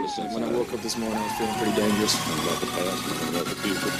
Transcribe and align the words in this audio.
when 0.00 0.42
I 0.42 0.50
woke 0.52 0.72
up 0.72 0.80
this 0.80 0.96
morning, 0.96 1.18
I 1.18 1.22
was 1.22 1.32
feeling 1.32 1.54
pretty 1.56 1.76
dangerous. 1.76 2.14
about 2.14 2.60
the 2.60 2.66
past 2.68 3.28
about 3.28 3.44
the 3.44 3.54
future. 3.56 3.90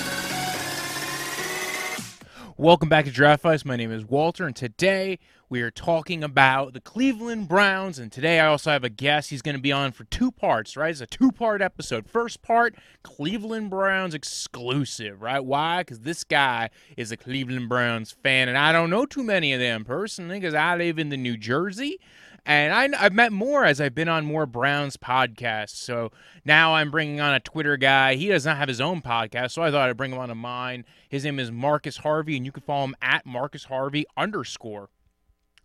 Welcome 2.57 2.89
back 2.89 3.05
to 3.05 3.11
Draft 3.11 3.45
Advice. 3.45 3.67
My 3.67 3.77
name 3.77 3.93
is 3.93 4.07
Walter, 4.07 4.47
and 4.47 4.57
today 4.57 5.19
we 5.51 5.61
are 5.61 5.71
talking 5.71 6.25
about 6.25 6.73
the 6.73 6.81
Cleveland 6.81 7.49
Browns. 7.49 7.99
And 7.99 8.11
today 8.11 8.41
I 8.41 8.47
also 8.47 8.71
have 8.71 8.83
a 8.83 8.89
guest. 8.89 9.29
He's 9.29 9.43
going 9.43 9.57
to 9.57 9.61
be 9.61 9.73
on 9.73 9.93
for 9.93 10.05
two 10.05 10.31
parts, 10.31 10.75
right? 10.75 10.91
It's 10.91 11.03
a 11.03 11.07
two 11.07 11.33
part 11.33 11.61
episode. 11.61 12.09
First 12.09 12.41
part, 12.41 12.75
Cleveland 13.03 13.69
Browns 13.69 14.15
exclusive, 14.15 15.21
right? 15.21 15.45
Why? 15.45 15.83
Because 15.83 16.01
this 16.01 16.25
guy 16.25 16.71
is 16.97 17.13
a 17.13 17.17
Cleveland 17.17 17.69
Browns 17.69 18.13
fan, 18.23 18.49
and 18.49 18.57
I 18.57 18.73
don't 18.73 18.89
know 18.89 19.05
too 19.05 19.23
many 19.23 19.53
of 19.53 19.61
them 19.61 19.85
personally 19.85 20.41
because 20.41 20.55
I 20.55 20.77
live 20.77 20.99
in 20.99 21.11
the 21.11 21.19
New 21.19 21.37
Jersey. 21.37 21.99
And 22.47 22.73
I, 22.73 23.05
I've 23.05 23.13
met 23.13 23.33
more 23.33 23.65
as 23.65 23.81
I've 23.81 23.95
been 23.95 24.09
on 24.09 24.25
more 24.25 24.47
Browns 24.47 24.97
podcasts. 24.97 25.77
So 25.77 26.11
now 26.45 26.75
I'm 26.75 26.91
bringing 26.91 27.21
on 27.21 27.35
a 27.35 27.41
Twitter 27.41 27.77
guy. 27.77 28.15
He 28.15 28.29
does 28.29 28.47
not 28.47 28.57
have 28.57 28.69
his 28.69 28.81
own 28.81 29.03
podcast, 29.03 29.53
so 29.53 29.63
I 29.63 29.71
thought 29.71 29.89
I'd 29.89 29.97
bring 29.97 30.13
him 30.13 30.19
on 30.19 30.29
to 30.29 30.35
mine. 30.35 30.85
His 31.09 31.25
name 31.25 31.39
is 31.39 31.51
Marcus 31.51 31.99
Harvey, 31.99 32.37
and 32.37 32.47
you 32.47 32.53
can 32.53 32.63
follow 32.63 32.85
him 32.85 32.97
at 33.03 33.27
Marcus 33.27 33.65
Harvey 33.65 34.07
underscore. 34.17 34.89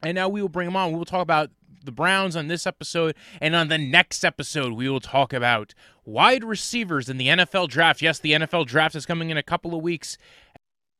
And 0.03 0.15
now 0.15 0.29
we 0.29 0.41
will 0.41 0.49
bring 0.49 0.67
him 0.67 0.75
on. 0.75 0.91
We 0.91 0.97
will 0.97 1.05
talk 1.05 1.21
about 1.21 1.49
the 1.83 1.91
Browns 1.91 2.35
on 2.35 2.47
this 2.47 2.67
episode, 2.67 3.15
and 3.39 3.55
on 3.55 3.67
the 3.67 3.77
next 3.77 4.25
episode, 4.25 4.73
we 4.73 4.89
will 4.89 4.99
talk 4.99 5.33
about 5.33 5.73
wide 6.03 6.43
receivers 6.43 7.09
in 7.09 7.17
the 7.17 7.27
NFL 7.27 7.69
draft. 7.69 8.01
Yes, 8.01 8.19
the 8.19 8.33
NFL 8.33 8.67
draft 8.67 8.95
is 8.95 9.05
coming 9.05 9.29
in 9.29 9.37
a 9.37 9.43
couple 9.43 9.75
of 9.75 9.81
weeks. 9.81 10.17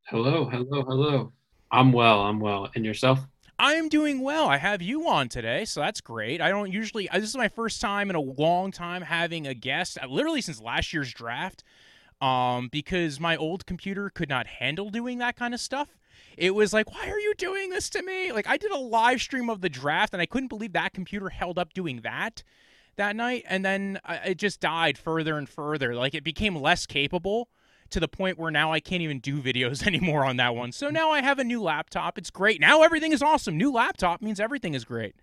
Hello, 0.07 0.48
hello, 0.49 0.84
hello. 0.84 1.34
I'm 1.71 1.91
well. 1.91 2.21
I'm 2.21 2.39
well. 2.39 2.70
And 2.76 2.85
yourself? 2.85 3.20
I 3.57 3.75
am 3.75 3.87
doing 3.87 4.19
well. 4.19 4.47
I 4.47 4.57
have 4.57 4.81
you 4.81 5.07
on 5.07 5.29
today, 5.29 5.63
so 5.63 5.79
that's 5.79 6.01
great. 6.01 6.41
I 6.41 6.49
don't 6.49 6.71
usually. 6.71 7.07
This 7.13 7.23
is 7.23 7.37
my 7.37 7.47
first 7.47 7.79
time 7.79 8.09
in 8.09 8.15
a 8.15 8.21
long 8.21 8.71
time 8.71 9.01
having 9.01 9.47
a 9.47 9.53
guest, 9.53 9.97
uh, 10.01 10.07
literally 10.07 10.41
since 10.41 10.61
last 10.61 10.93
year's 10.93 11.13
draft, 11.13 11.63
um, 12.19 12.67
because 12.69 13.20
my 13.20 13.37
old 13.37 13.65
computer 13.65 14.09
could 14.09 14.27
not 14.27 14.45
handle 14.45 14.89
doing 14.89 15.20
that 15.20 15.37
kind 15.37 15.53
of 15.53 15.62
stuff. 15.62 15.97
It 16.37 16.53
was 16.53 16.73
like, 16.73 16.93
why 16.93 17.09
are 17.09 17.20
you 17.20 17.34
doing 17.37 17.70
this 17.70 17.89
to 17.91 18.01
me? 18.01 18.34
Like, 18.34 18.47
I 18.47 18.57
did 18.57 18.71
a 18.71 18.77
live 18.77 19.21
stream 19.21 19.49
of 19.49 19.62
the 19.62 19.69
draft, 19.69 20.12
and 20.13 20.21
I 20.21 20.25
couldn't 20.25 20.49
believe 20.49 20.73
that 20.73 20.93
computer 20.93 21.29
held 21.29 21.57
up 21.57 21.73
doing 21.73 22.01
that 22.01 22.43
that 22.97 23.15
night, 23.15 23.45
and 23.47 23.63
then 23.63 23.99
uh, 24.03 24.17
it 24.25 24.37
just 24.37 24.59
died 24.59 24.97
further 24.97 25.37
and 25.37 25.47
further. 25.47 25.95
Like, 25.95 26.13
it 26.13 26.25
became 26.25 26.57
less 26.57 26.85
capable 26.85 27.47
to 27.89 27.99
the 27.99 28.07
point 28.07 28.37
where 28.37 28.51
now 28.51 28.71
I 28.71 28.79
can't 28.79 29.01
even 29.01 29.19
do 29.19 29.41
videos 29.41 29.85
anymore 29.87 30.25
on 30.25 30.37
that 30.37 30.55
one. 30.55 30.71
So 30.71 30.89
now 30.89 31.11
I 31.11 31.21
have 31.21 31.39
a 31.39 31.43
new 31.43 31.61
laptop. 31.61 32.17
It's 32.17 32.29
great. 32.29 32.59
Now 32.59 32.81
everything 32.81 33.11
is 33.11 33.21
awesome. 33.21 33.57
New 33.57 33.71
laptop 33.71 34.21
means 34.21 34.39
everything 34.39 34.73
is 34.73 34.85
great. 34.85 35.15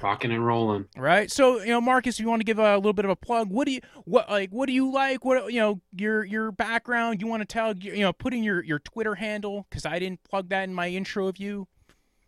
Rocking 0.00 0.30
and 0.30 0.46
rolling. 0.46 0.86
Right. 0.96 1.28
So, 1.28 1.60
you 1.60 1.68
know, 1.68 1.80
Marcus, 1.80 2.20
you 2.20 2.28
want 2.28 2.40
to 2.40 2.44
give 2.44 2.60
a 2.60 2.76
little 2.76 2.92
bit 2.92 3.04
of 3.04 3.10
a 3.10 3.16
plug. 3.16 3.50
What 3.50 3.66
do 3.66 3.72
you 3.72 3.80
what 4.04 4.30
like 4.30 4.50
what 4.50 4.66
do 4.66 4.72
you 4.72 4.92
like? 4.92 5.24
What 5.24 5.52
you 5.52 5.58
know, 5.58 5.80
your 5.96 6.24
your 6.24 6.52
background, 6.52 7.20
you 7.20 7.26
want 7.26 7.40
to 7.40 7.46
tell 7.46 7.76
you 7.76 8.00
know, 8.00 8.12
putting 8.12 8.44
your 8.44 8.62
your 8.62 8.78
Twitter 8.78 9.16
handle 9.16 9.66
cuz 9.72 9.84
I 9.84 9.98
didn't 9.98 10.22
plug 10.22 10.50
that 10.50 10.64
in 10.64 10.74
my 10.74 10.88
intro 10.88 11.26
of 11.26 11.38
you. 11.38 11.66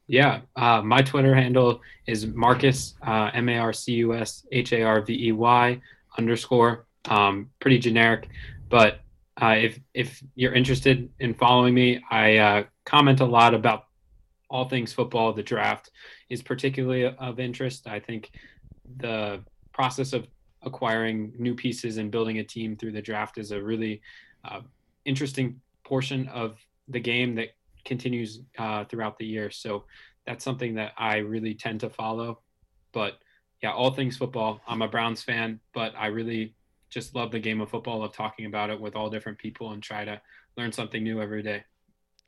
Yeah, 0.08 0.41
uh, 0.56 0.83
my 0.83 1.02
Twitter 1.02 1.36
handle 1.36 1.80
is 2.08 2.27
Marcus 2.27 2.94
uh, 3.06 3.30
M 3.33 3.48
A 3.48 3.58
R 3.58 3.72
C 3.72 3.92
U 3.92 4.14
S 4.14 4.44
H 4.50 4.72
A 4.72 4.83
R 4.83 5.02
V 5.02 5.28
E 5.28 5.30
Y 5.30 5.80
underscore. 6.18 6.86
Um, 7.05 7.50
pretty 7.61 7.78
generic, 7.78 8.28
but 8.68 9.00
uh, 9.41 9.56
if 9.58 9.80
if 9.94 10.22
you're 10.34 10.55
interested 10.55 11.08
in 11.19 11.34
following 11.34 11.74
me, 11.74 12.02
I 12.10 12.36
uh, 12.36 12.64
comment 12.84 13.20
a 13.20 13.24
lot 13.24 13.55
about 13.55 13.86
all 14.48 14.69
things 14.69 14.92
football. 14.92 15.33
The 15.33 15.42
draft 15.42 15.91
is 16.28 16.42
particularly 16.42 17.06
of 17.06 17.41
interest. 17.41 17.86
I 17.86 18.00
think 18.00 18.30
the 18.96 19.42
process 19.72 20.12
of 20.12 20.27
acquiring 20.62 21.33
new 21.38 21.55
pieces 21.55 21.96
and 21.96 22.11
building 22.11 22.38
a 22.38 22.44
team 22.44 22.77
through 22.77 22.92
the 22.92 23.00
draft 23.00 23.38
is 23.38 23.50
a 23.50 23.62
really 23.62 24.02
uh, 24.44 24.61
interesting 25.05 25.61
portion 25.84 26.28
of 26.28 26.58
the 26.88 27.00
game 27.00 27.34
that 27.36 27.48
continues 27.84 28.41
uh, 28.58 28.84
throughout 28.84 29.17
the 29.18 29.24
year. 29.24 29.50
So 29.50 29.84
that's 30.27 30.45
something 30.45 30.74
that 30.74 30.92
I 30.98 31.18
really 31.18 31.55
tend 31.55 31.80
to 31.80 31.89
follow. 31.89 32.40
But 32.92 33.14
yeah, 33.62 33.73
all 33.73 33.92
things 33.92 34.17
football. 34.17 34.61
I'm 34.67 34.83
a 34.83 34.89
Browns 34.89 35.23
fan, 35.23 35.61
but 35.73 35.95
I 35.96 36.06
really 36.06 36.55
just 36.90 37.14
love 37.14 37.30
the 37.30 37.39
game 37.39 37.61
of 37.61 37.70
football, 37.70 38.01
love 38.01 38.12
talking 38.12 38.46
about 38.46 38.70
it 38.70 38.80
with 38.80 38.96
all 38.96 39.08
different 39.08 39.39
people 39.39 39.73
and 39.73 39.83
try 39.83 40.05
to 40.05 40.20
learn 40.56 40.73
something 40.73 41.02
new 41.02 41.23
every 41.23 41.42
day. 41.42 41.64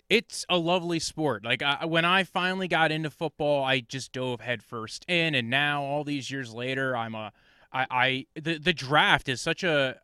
It's 0.08 0.44
a 0.48 0.58
lovely 0.58 0.98
sport. 0.98 1.44
Like 1.44 1.62
I, 1.62 1.84
when 1.84 2.04
I 2.04 2.24
finally 2.24 2.68
got 2.68 2.92
into 2.92 3.10
football, 3.10 3.64
I 3.64 3.80
just 3.80 4.12
dove 4.12 4.40
headfirst 4.40 5.04
in, 5.08 5.34
and 5.34 5.48
now 5.50 5.82
all 5.82 6.04
these 6.04 6.30
years 6.30 6.52
later, 6.52 6.96
I'm 6.96 7.14
a 7.14 7.32
I, 7.72 7.86
I 7.90 8.26
the 8.34 8.58
the 8.58 8.72
draft 8.72 9.28
is 9.28 9.40
such 9.40 9.64
a 9.64 9.96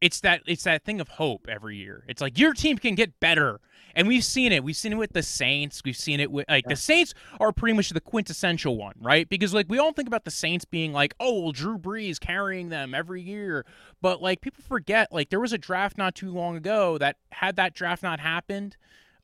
it's 0.00 0.20
that 0.20 0.42
it's 0.46 0.64
that 0.64 0.84
thing 0.84 1.00
of 1.00 1.08
hope 1.08 1.46
every 1.48 1.76
year. 1.76 2.04
It's 2.08 2.20
like 2.20 2.38
your 2.38 2.52
team 2.52 2.76
can 2.76 2.94
get 2.94 3.18
better. 3.20 3.60
And 3.96 4.08
we've 4.08 4.24
seen 4.24 4.52
it. 4.52 4.64
We've 4.64 4.76
seen 4.76 4.92
it 4.92 4.96
with 4.96 5.12
the 5.12 5.22
Saints. 5.22 5.82
We've 5.84 5.96
seen 5.96 6.20
it 6.20 6.30
with 6.30 6.46
like 6.48 6.64
yeah. 6.64 6.70
the 6.70 6.76
Saints 6.76 7.14
are 7.40 7.52
pretty 7.52 7.74
much 7.74 7.90
the 7.90 8.00
quintessential 8.00 8.76
one, 8.76 8.94
right? 9.00 9.28
Because 9.28 9.54
like 9.54 9.66
we 9.68 9.78
all 9.78 9.92
think 9.92 10.08
about 10.08 10.24
the 10.24 10.30
Saints 10.30 10.64
being 10.64 10.92
like, 10.92 11.14
oh, 11.20 11.40
well, 11.42 11.52
Drew 11.52 11.78
Brees 11.78 12.18
carrying 12.18 12.68
them 12.68 12.94
every 12.94 13.22
year, 13.22 13.64
but 14.00 14.22
like 14.22 14.40
people 14.40 14.64
forget 14.66 15.12
like 15.12 15.30
there 15.30 15.40
was 15.40 15.52
a 15.52 15.58
draft 15.58 15.98
not 15.98 16.14
too 16.14 16.30
long 16.30 16.56
ago 16.56 16.98
that 16.98 17.16
had 17.32 17.56
that 17.56 17.74
draft 17.74 18.02
not 18.02 18.20
happened, 18.20 18.76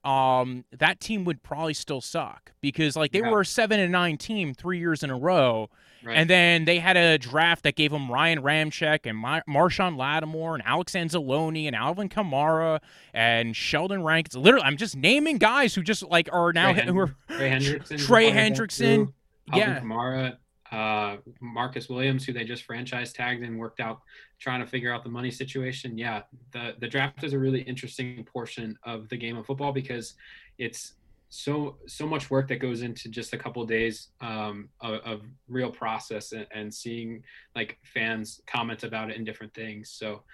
um, 0.04 0.64
that 0.78 1.00
team 1.00 1.24
would 1.24 1.42
probably 1.42 1.74
still 1.74 2.00
suck 2.00 2.52
because 2.60 2.96
like 2.96 3.12
they 3.12 3.20
yeah. 3.20 3.30
were 3.30 3.42
a 3.42 3.46
seven 3.46 3.80
and 3.80 3.92
nine 3.92 4.16
team 4.16 4.54
three 4.54 4.78
years 4.78 5.02
in 5.02 5.10
a 5.10 5.18
row 5.18 5.68
Right. 6.02 6.16
And 6.16 6.30
then 6.30 6.64
they 6.64 6.78
had 6.78 6.96
a 6.96 7.18
draft 7.18 7.64
that 7.64 7.76
gave 7.76 7.90
them 7.90 8.10
Ryan 8.10 8.40
Ramczyk 8.40 9.00
and 9.04 9.18
Mar- 9.18 9.44
Marshon 9.48 9.96
Lattimore 9.96 10.54
and 10.54 10.62
Alex 10.64 10.92
Anzalone 10.92 11.66
and 11.66 11.76
Alvin 11.76 12.08
Kamara 12.08 12.80
and 13.12 13.54
Sheldon 13.54 14.02
Rankins. 14.02 14.36
Literally, 14.36 14.64
I'm 14.64 14.78
just 14.78 14.96
naming 14.96 15.36
guys 15.36 15.74
who 15.74 15.82
just 15.82 16.02
like 16.02 16.28
are 16.32 16.52
now 16.52 16.72
Trey 16.72 16.84
who 16.86 16.98
are 16.98 17.14
Trey 17.28 17.50
Hendrickson, 17.50 18.06
Trey 18.06 18.30
Hendrickson, 18.30 19.12
yeah, 19.52 19.80
Kamara, 19.80 20.36
uh, 20.70 21.16
Marcus 21.40 21.88
Williams, 21.88 22.24
who 22.24 22.32
they 22.32 22.44
just 22.44 22.62
franchise 22.62 23.12
tagged 23.12 23.42
and 23.42 23.58
worked 23.58 23.80
out 23.80 24.00
trying 24.38 24.60
to 24.60 24.66
figure 24.66 24.92
out 24.92 25.02
the 25.02 25.10
money 25.10 25.30
situation. 25.30 25.98
Yeah, 25.98 26.22
the 26.52 26.74
the 26.78 26.88
draft 26.88 27.24
is 27.24 27.32
a 27.32 27.38
really 27.38 27.62
interesting 27.62 28.24
portion 28.24 28.78
of 28.84 29.08
the 29.08 29.16
game 29.16 29.36
of 29.36 29.46
football 29.46 29.72
because 29.72 30.14
it's 30.58 30.94
so 31.30 31.76
so 31.86 32.06
much 32.06 32.30
work 32.30 32.48
that 32.48 32.56
goes 32.56 32.82
into 32.82 33.08
just 33.08 33.32
a 33.32 33.38
couple 33.38 33.62
of 33.62 33.68
days 33.68 34.08
um, 34.20 34.68
of, 34.80 35.00
of, 35.04 35.22
real 35.48 35.70
process 35.70 36.32
and, 36.32 36.46
and, 36.52 36.74
seeing 36.74 37.22
like 37.54 37.78
fans 37.84 38.40
comment 38.48 38.82
about 38.82 39.10
it 39.10 39.16
in 39.16 39.24
different 39.24 39.54
things. 39.54 39.90
So 39.90 40.24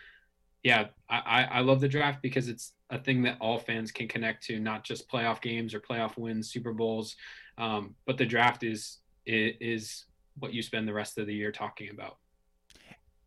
yeah, 0.62 0.86
I, 1.08 1.44
I 1.44 1.60
love 1.60 1.80
the 1.80 1.88
draft 1.88 2.22
because 2.22 2.48
it's 2.48 2.72
a 2.90 2.98
thing 2.98 3.22
that 3.22 3.36
all 3.40 3.58
fans 3.58 3.92
can 3.92 4.08
connect 4.08 4.44
to, 4.46 4.58
not 4.58 4.84
just 4.84 5.08
playoff 5.08 5.40
games 5.40 5.74
or 5.74 5.80
playoff 5.80 6.16
wins, 6.16 6.50
Super 6.50 6.72
Bowls, 6.72 7.14
um, 7.58 7.94
but 8.06 8.16
the 8.16 8.26
draft 8.26 8.64
is 8.64 8.98
is 9.26 10.06
what 10.38 10.52
you 10.52 10.62
spend 10.62 10.86
the 10.86 10.94
rest 10.94 11.18
of 11.18 11.26
the 11.26 11.34
year 11.34 11.52
talking 11.52 11.90
about 11.90 12.16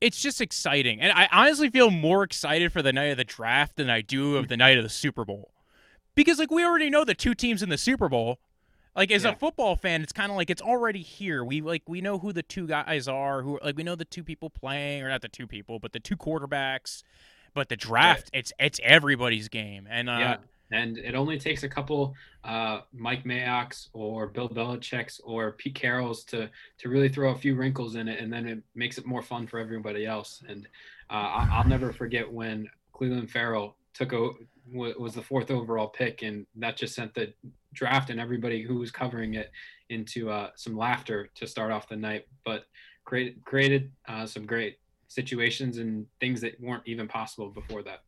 it's 0.02 0.22
just 0.22 0.40
exciting. 0.40 1.02
And 1.02 1.12
I 1.12 1.28
honestly 1.30 1.70
feel 1.70 1.92
more 1.92 2.24
excited 2.24 2.72
for 2.72 2.82
the 2.82 2.94
night 2.94 3.08
of 3.08 3.18
the 3.18 3.26
draft 3.26 3.76
than 3.76 3.90
I 3.90 4.00
do 4.00 4.38
of 4.38 4.48
the 4.48 4.56
night 4.56 4.78
of 4.78 4.84
the 4.86 4.90
Super 4.90 5.26
Bowl 5.26 5.52
because 6.20 6.38
like 6.40 6.52
we 6.52 6.66
already 6.66 6.90
know 6.90 7.06
the 7.06 7.16
two 7.16 7.34
teams 7.34 7.64
in 7.64 7.70
the 7.70 7.78
Super 7.78 8.10
Bowl. 8.10 8.40
Like 8.96 9.12
as 9.12 9.24
yeah. 9.24 9.32
a 9.32 9.36
football 9.36 9.76
fan, 9.76 10.02
it's 10.02 10.12
kind 10.12 10.32
of 10.32 10.36
like 10.36 10.50
it's 10.50 10.62
already 10.62 11.02
here. 11.02 11.44
We 11.46 11.62
like 11.62 11.84
we 11.88 12.02
know 12.02 12.20
who 12.20 12.34
the 12.34 12.44
two 12.44 12.68
guys 12.68 13.08
are. 13.08 13.42
Who 13.42 13.60
like 13.64 13.78
we 13.78 13.84
know 13.84 13.96
the 13.96 14.06
two 14.06 14.24
people 14.24 14.50
playing, 14.50 15.04
or 15.04 15.10
not 15.10 15.22
the 15.22 15.30
two 15.30 15.48
people, 15.48 15.80
but 15.80 15.94
the 15.94 16.00
two 16.00 16.18
quarterbacks. 16.18 17.04
But 17.54 17.70
the 17.70 17.78
draft, 17.78 18.30
yeah. 18.34 18.40
it's 18.40 18.54
it's 18.60 18.80
everybody's 18.84 19.48
game, 19.48 19.88
and 19.90 20.10
uh, 20.10 20.18
yeah. 20.20 20.38
And 20.72 20.98
it 20.98 21.16
only 21.16 21.40
takes 21.40 21.64
a 21.64 21.70
couple 21.70 22.14
uh, 22.44 22.82
Mike 22.94 23.24
Mayock's 23.24 23.90
or 23.94 24.28
Bill 24.28 24.50
Belichick's 24.50 25.20
or 25.24 25.54
Pete 25.54 25.76
Carroll's 25.76 26.24
to 26.26 26.50
to 26.78 26.90
really 26.90 27.10
throw 27.10 27.32
a 27.32 27.36
few 27.36 27.56
wrinkles 27.56 27.96
in 27.96 28.08
it, 28.08 28.20
and 28.20 28.32
then 28.32 28.48
it 28.48 28.62
makes 28.76 28.98
it 28.98 29.06
more 29.06 29.22
fun 29.22 29.48
for 29.48 29.60
everybody 29.60 30.06
else. 30.06 30.44
And 30.48 30.68
uh, 31.10 31.48
I'll 31.52 31.68
never 31.68 31.92
forget 31.92 32.32
when 32.32 32.70
Clelin 32.94 33.30
Ferrell 33.30 33.76
took 33.94 34.14
a 34.14 34.30
was 34.72 35.16
the 35.16 35.22
fourth 35.22 35.50
overall 35.50 35.88
pick, 35.88 36.22
and 36.22 36.46
that 36.56 36.78
just 36.78 36.96
sent 36.96 37.14
the 37.14 37.34
draft 37.74 38.10
and 38.10 38.20
everybody 38.20 38.62
who 38.62 38.76
was 38.78 38.92
covering 38.92 39.36
it 39.36 39.52
into 39.90 40.30
uh, 40.30 40.50
some 40.56 40.78
laughter 40.78 41.30
to 41.36 41.48
start 41.48 41.72
off 41.72 41.90
the 41.90 41.96
night. 41.96 42.28
But 42.46 42.66
created 43.06 43.44
created 43.44 43.92
uh, 44.08 44.26
some 44.26 44.46
great 44.46 44.78
situations 45.08 45.80
and 45.80 46.06
things 46.20 46.40
that 46.42 46.60
weren't 46.62 46.84
even 46.86 47.08
possible 47.08 47.50
before 47.50 47.82
that. 47.84 48.04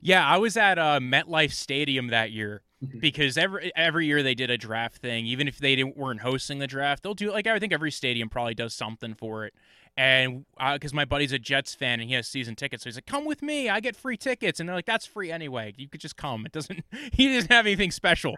Yeah, 0.00 0.26
I 0.26 0.38
was 0.38 0.56
at 0.56 0.78
uh, 0.78 1.00
MetLife 1.00 1.52
Stadium 1.52 2.08
that 2.08 2.30
year 2.30 2.62
mm-hmm. 2.84 2.98
because 2.98 3.36
every 3.36 3.72
every 3.76 4.06
year 4.06 4.22
they 4.22 4.34
did 4.34 4.50
a 4.50 4.58
draft 4.58 4.96
thing. 4.96 5.26
Even 5.26 5.48
if 5.48 5.58
they 5.58 5.76
didn't 5.76 5.96
weren't 5.96 6.20
hosting 6.20 6.58
the 6.58 6.66
draft, 6.66 7.02
they'll 7.02 7.14
do 7.14 7.30
like 7.30 7.46
I 7.46 7.58
think 7.58 7.72
every 7.72 7.90
stadium 7.90 8.28
probably 8.28 8.54
does 8.54 8.74
something 8.74 9.14
for 9.14 9.44
it. 9.44 9.54
and 9.96 10.44
because 10.74 10.92
uh, 10.92 10.96
my 10.96 11.04
buddy's 11.04 11.32
a 11.32 11.38
Jets 11.38 11.74
fan 11.74 12.00
and 12.00 12.08
he 12.08 12.14
has 12.14 12.26
season 12.26 12.54
tickets, 12.54 12.84
so 12.84 12.88
he's 12.88 12.96
like, 12.96 13.06
"Come 13.06 13.24
with 13.24 13.42
me, 13.42 13.68
I 13.68 13.80
get 13.80 13.96
free 13.96 14.16
tickets." 14.16 14.60
And 14.60 14.68
they're 14.68 14.76
like, 14.76 14.86
"That's 14.86 15.06
free 15.06 15.30
anyway. 15.30 15.74
You 15.76 15.88
could 15.88 16.00
just 16.00 16.16
come. 16.16 16.46
It 16.46 16.52
doesn't. 16.52 16.84
He 17.12 17.32
doesn't 17.32 17.50
have 17.50 17.66
anything 17.66 17.90
special." 17.90 18.36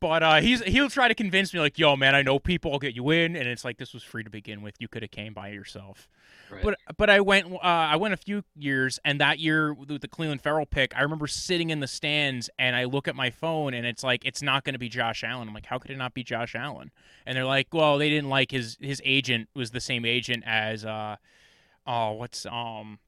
But 0.00 0.22
uh, 0.22 0.40
he's 0.40 0.62
he'll 0.62 0.90
try 0.90 1.08
to 1.08 1.14
convince 1.14 1.52
me 1.54 1.60
like, 1.60 1.78
"Yo, 1.78 1.96
man, 1.96 2.14
I 2.14 2.22
know 2.22 2.38
people. 2.38 2.72
I'll 2.72 2.78
get 2.78 2.94
you 2.94 3.10
in." 3.10 3.36
And 3.36 3.48
it's 3.48 3.64
like, 3.64 3.78
"This 3.78 3.92
was 3.94 4.02
free 4.02 4.24
to 4.24 4.30
begin 4.30 4.62
with. 4.62 4.74
You 4.78 4.88
could 4.88 5.02
have 5.02 5.10
came 5.10 5.32
by 5.32 5.48
yourself." 5.48 6.08
Right. 6.50 6.62
But 6.62 6.78
but 6.96 7.08
I 7.08 7.20
went 7.20 7.52
uh, 7.52 7.58
I 7.62 7.96
went 7.96 8.14
a 8.14 8.16
few 8.16 8.44
years, 8.56 8.98
and 9.04 9.20
that 9.20 9.38
year 9.38 9.72
with 9.72 10.00
the 10.00 10.08
Clelin 10.08 10.40
Ferrell 10.40 10.66
pick, 10.66 10.96
I 10.96 11.02
remember 11.02 11.26
sitting 11.26 11.70
in 11.70 11.80
the 11.80 11.86
stands 11.86 12.50
and 12.58 12.76
I 12.76 12.84
look 12.84 13.08
at 13.08 13.16
my 13.16 13.30
phone 13.30 13.74
and 13.74 13.86
it's 13.86 14.04
like 14.04 14.24
it's 14.24 14.42
not 14.42 14.64
going 14.64 14.74
to 14.74 14.78
be 14.78 14.88
Josh 14.88 15.24
Allen. 15.24 15.48
I'm 15.48 15.54
like, 15.54 15.66
how 15.66 15.78
could 15.78 15.90
it 15.90 15.96
not 15.96 16.14
be 16.14 16.22
Josh 16.22 16.54
Allen? 16.54 16.90
And 17.26 17.36
they're 17.36 17.44
like, 17.44 17.68
well, 17.72 17.98
they 17.98 18.10
didn't 18.10 18.28
like 18.28 18.50
his 18.50 18.76
his 18.80 19.00
agent 19.04 19.48
was 19.54 19.70
the 19.70 19.80
same 19.80 20.04
agent 20.04 20.44
as 20.46 20.84
uh 20.84 21.16
oh 21.86 22.12
what's 22.12 22.44
um 22.46 22.98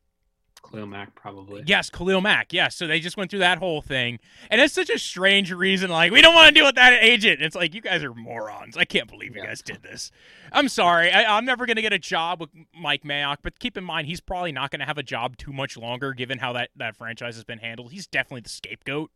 Khalil 0.71 0.87
Mack, 0.87 1.15
probably. 1.15 1.63
Yes, 1.67 1.91
Khalil 1.91 2.21
Mack. 2.21 2.53
Yes. 2.53 2.75
So 2.75 2.87
they 2.87 3.01
just 3.01 3.17
went 3.17 3.31
through 3.31 3.41
that 3.41 3.59
whole 3.59 3.83
thing. 3.83 4.19
And 4.51 4.61
it's 4.61 4.75
such 4.75 4.91
a 4.91 4.99
strange 4.99 5.53
reason. 5.53 5.91
Like, 5.91 6.13
we 6.13 6.23
don't 6.23 6.35
want 6.35 6.49
to 6.49 6.55
deal 6.55 6.67
with 6.67 6.77
that 6.77 6.93
agent. 7.03 7.43
It's 7.43 7.55
like, 7.55 7.75
you 7.75 7.81
guys 7.81 8.03
are 8.03 8.15
morons. 8.15 8.77
I 8.77 8.85
can't 8.85 9.09
believe 9.09 9.35
you 9.35 9.43
yeah. 9.43 9.49
guys 9.49 9.63
did 9.63 9.83
this. 9.83 10.11
I'm 10.53 10.69
sorry. 10.69 11.11
I, 11.11 11.37
am 11.37 11.45
never 11.45 11.67
going 11.67 11.77
to 11.77 11.83
get 11.83 11.93
a 11.93 11.99
job 11.99 12.41
with 12.41 12.51
Mike 12.75 13.03
Mayock, 13.03 13.39
but 13.43 13.59
keep 13.59 13.77
in 13.77 13.85
mind, 13.85 14.07
he's 14.07 14.21
probably 14.21 14.53
not 14.53 14.71
going 14.71 14.81
to 14.81 14.87
have 14.87 14.99
a 14.99 15.03
job 15.03 15.37
too 15.37 15.53
much 15.53 15.77
longer 15.77 16.13
given 16.15 16.39
how 16.39 16.53
that, 16.55 16.71
that 16.77 16.97
franchise 16.97 17.35
has 17.35 17.45
been 17.45 17.59
handled. 17.59 17.93
He's 17.93 18.07
definitely 18.07 18.43
the 18.43 18.51
scapegoat. 18.51 19.11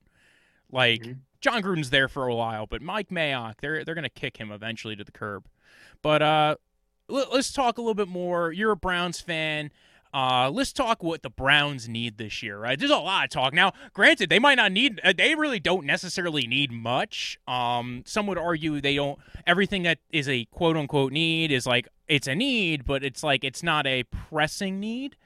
Like, 0.70 1.02
mm-hmm. 1.02 1.12
Jon 1.40 1.62
Gruden's 1.62 1.90
there 1.90 2.08
for 2.08 2.26
a 2.26 2.34
while, 2.34 2.66
but 2.66 2.82
Mike 2.82 3.08
Mayock, 3.08 3.54
they're, 3.60 3.84
they're 3.84 3.94
going 3.94 4.02
to 4.02 4.10
kick 4.10 4.36
him 4.36 4.50
eventually 4.50 4.96
to 4.96 5.04
the 5.04 5.12
curb. 5.12 5.48
But 6.02 6.20
uh, 6.20 6.56
let's 7.08 7.52
talk 7.52 7.78
a 7.78 7.80
little 7.80 7.94
bit 7.94 8.08
more. 8.08 8.52
You're 8.52 8.72
a 8.72 8.76
Browns 8.76 9.20
fan. 9.20 9.70
Uh, 10.14 10.50
let's 10.50 10.72
talk 10.72 11.02
what 11.02 11.22
the 11.22 11.28
Browns 11.28 11.86
need 11.88 12.16
this 12.16 12.42
year, 12.42 12.58
right? 12.58 12.78
There's 12.78 12.90
a 12.90 12.96
lot 12.96 13.24
of 13.24 13.30
talk. 13.30 13.52
Now, 13.52 13.72
granted, 13.92 14.30
they 14.30 14.38
might 14.38 14.54
not 14.54 14.72
need, 14.72 15.00
uh, 15.04 15.12
they 15.16 15.34
really 15.34 15.60
don't 15.60 15.84
necessarily 15.84 16.46
need 16.46 16.72
much. 16.72 17.38
Um, 17.46 18.02
some 18.06 18.26
would 18.26 18.38
argue 18.38 18.80
they 18.80 18.96
don't, 18.96 19.18
everything 19.46 19.82
that 19.82 19.98
is 20.10 20.26
a 20.26 20.46
quote 20.46 20.78
unquote 20.78 21.12
need 21.12 21.52
is 21.52 21.66
like, 21.66 21.88
it's 22.06 22.26
a 22.26 22.34
need, 22.34 22.86
but 22.86 23.04
it's 23.04 23.22
like, 23.22 23.44
it's 23.44 23.62
not 23.62 23.86
a 23.86 24.04
pressing 24.04 24.80
need. 24.80 25.16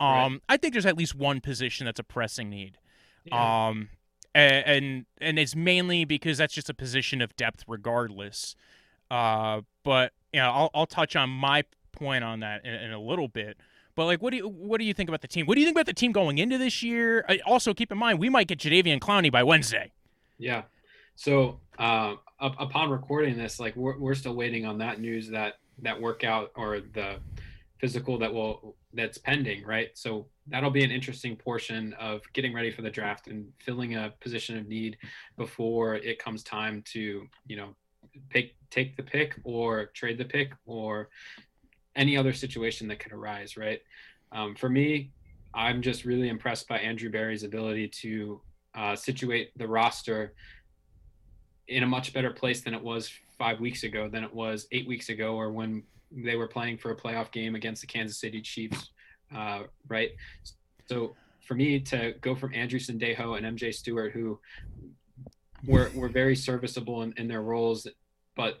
Um, 0.00 0.08
right. 0.08 0.40
I 0.48 0.56
think 0.56 0.72
there's 0.72 0.86
at 0.86 0.96
least 0.96 1.14
one 1.14 1.42
position 1.42 1.84
that's 1.84 2.00
a 2.00 2.04
pressing 2.04 2.48
need. 2.48 2.78
Yeah. 3.26 3.68
Um, 3.68 3.90
and, 4.34 4.66
and, 4.66 5.06
and 5.20 5.38
it's 5.38 5.54
mainly 5.54 6.06
because 6.06 6.38
that's 6.38 6.54
just 6.54 6.70
a 6.70 6.74
position 6.74 7.20
of 7.20 7.36
depth 7.36 7.64
regardless. 7.68 8.56
Uh, 9.10 9.60
but, 9.84 10.12
you 10.32 10.40
know, 10.40 10.50
I'll, 10.50 10.70
I'll 10.72 10.86
touch 10.86 11.14
on 11.14 11.28
my 11.28 11.64
point 11.92 12.24
on 12.24 12.40
that 12.40 12.64
in, 12.64 12.72
in 12.72 12.92
a 12.92 13.00
little 13.00 13.28
bit. 13.28 13.58
But 13.94 14.06
like, 14.06 14.22
what 14.22 14.30
do 14.30 14.38
you 14.38 14.48
what 14.48 14.78
do 14.78 14.84
you 14.84 14.94
think 14.94 15.08
about 15.08 15.20
the 15.20 15.28
team? 15.28 15.46
What 15.46 15.54
do 15.54 15.60
you 15.60 15.66
think 15.66 15.76
about 15.76 15.86
the 15.86 15.94
team 15.94 16.12
going 16.12 16.38
into 16.38 16.58
this 16.58 16.82
year? 16.82 17.24
Also, 17.46 17.74
keep 17.74 17.92
in 17.92 17.98
mind 17.98 18.18
we 18.18 18.28
might 18.28 18.46
get 18.48 18.58
Jadeveon 18.58 18.98
Clowney 18.98 19.30
by 19.30 19.42
Wednesday. 19.42 19.92
Yeah. 20.38 20.62
So 21.16 21.60
uh, 21.78 22.14
upon 22.38 22.90
recording 22.90 23.36
this, 23.36 23.60
like 23.60 23.76
we're 23.76 23.98
we're 23.98 24.14
still 24.14 24.34
waiting 24.34 24.64
on 24.64 24.78
that 24.78 25.00
news 25.00 25.28
that 25.30 25.54
that 25.82 26.00
workout 26.00 26.52
or 26.56 26.80
the 26.80 27.16
physical 27.78 28.18
that 28.18 28.32
will 28.32 28.76
that's 28.92 29.18
pending, 29.18 29.64
right? 29.64 29.90
So 29.94 30.26
that'll 30.46 30.70
be 30.70 30.84
an 30.84 30.90
interesting 30.90 31.36
portion 31.36 31.94
of 31.94 32.20
getting 32.32 32.54
ready 32.54 32.70
for 32.70 32.82
the 32.82 32.90
draft 32.90 33.28
and 33.28 33.46
filling 33.58 33.96
a 33.96 34.12
position 34.20 34.58
of 34.58 34.66
need 34.68 34.98
before 35.36 35.94
it 35.96 36.18
comes 36.18 36.42
time 36.42 36.82
to 36.92 37.26
you 37.46 37.56
know 37.56 37.74
pick 38.28 38.54
take 38.70 38.96
the 38.96 39.02
pick 39.02 39.38
or 39.44 39.86
trade 39.94 40.18
the 40.18 40.24
pick 40.24 40.52
or 40.66 41.08
any 41.96 42.16
other 42.16 42.32
situation 42.32 42.88
that 42.88 42.98
could 42.98 43.12
arise, 43.12 43.56
right? 43.56 43.80
Um, 44.32 44.54
for 44.54 44.68
me, 44.68 45.10
I'm 45.54 45.82
just 45.82 46.04
really 46.04 46.28
impressed 46.28 46.68
by 46.68 46.78
Andrew 46.78 47.10
Berry's 47.10 47.42
ability 47.42 47.88
to 47.88 48.40
uh, 48.74 48.94
situate 48.94 49.56
the 49.58 49.66
roster 49.66 50.34
in 51.68 51.82
a 51.82 51.86
much 51.86 52.12
better 52.12 52.30
place 52.30 52.60
than 52.60 52.74
it 52.74 52.82
was 52.82 53.10
five 53.38 53.60
weeks 53.60 53.82
ago, 53.84 54.08
than 54.08 54.24
it 54.24 54.32
was 54.32 54.66
eight 54.72 54.86
weeks 54.86 55.08
ago, 55.08 55.34
or 55.34 55.50
when 55.50 55.82
they 56.10 56.36
were 56.36 56.48
playing 56.48 56.76
for 56.76 56.90
a 56.90 56.96
playoff 56.96 57.30
game 57.30 57.54
against 57.54 57.80
the 57.80 57.86
Kansas 57.86 58.18
City 58.18 58.40
Chiefs, 58.40 58.90
uh, 59.34 59.62
right? 59.88 60.10
So 60.88 61.14
for 61.46 61.54
me 61.54 61.80
to 61.80 62.14
go 62.20 62.34
from 62.34 62.54
Andrew 62.54 62.78
Sendejo 62.78 63.36
and 63.36 63.58
MJ 63.58 63.72
Stewart, 63.72 64.12
who 64.12 64.38
were, 65.66 65.90
were 65.94 66.08
very 66.08 66.36
serviceable 66.36 67.02
in, 67.02 67.14
in 67.16 67.28
their 67.28 67.42
roles, 67.42 67.86
but 68.36 68.60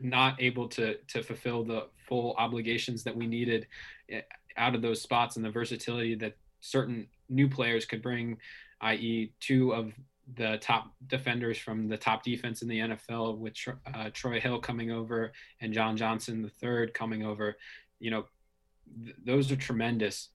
not 0.00 0.40
able 0.40 0.68
to 0.68 0.96
to 1.08 1.22
fulfill 1.22 1.64
the 1.64 1.86
full 2.08 2.34
obligations 2.38 3.02
that 3.04 3.16
we 3.16 3.26
needed 3.26 3.66
eh, 4.10 4.20
out 4.56 4.74
of 4.74 4.82
those 4.82 5.00
spots 5.00 5.36
and 5.36 5.44
the 5.44 5.50
versatility 5.50 6.14
that 6.14 6.36
certain 6.60 7.06
new 7.28 7.48
players 7.48 7.84
could 7.84 8.02
bring, 8.02 8.38
i.e., 8.80 9.32
two 9.40 9.72
of 9.72 9.92
the 10.34 10.58
top 10.60 10.92
defenders 11.06 11.56
from 11.56 11.88
the 11.88 11.96
top 11.96 12.24
defense 12.24 12.62
in 12.62 12.68
the 12.68 12.78
NFL, 12.78 13.38
with 13.38 13.54
uh, 13.94 14.10
Troy 14.12 14.40
Hill 14.40 14.58
coming 14.58 14.90
over 14.90 15.32
and 15.60 15.72
John 15.72 15.96
Johnson 15.96 16.42
the 16.42 16.48
third 16.48 16.94
coming 16.94 17.24
over. 17.24 17.56
You 18.00 18.10
know, 18.10 18.24
th- 19.04 19.16
those 19.24 19.52
are 19.52 19.56
tremendous 19.56 20.30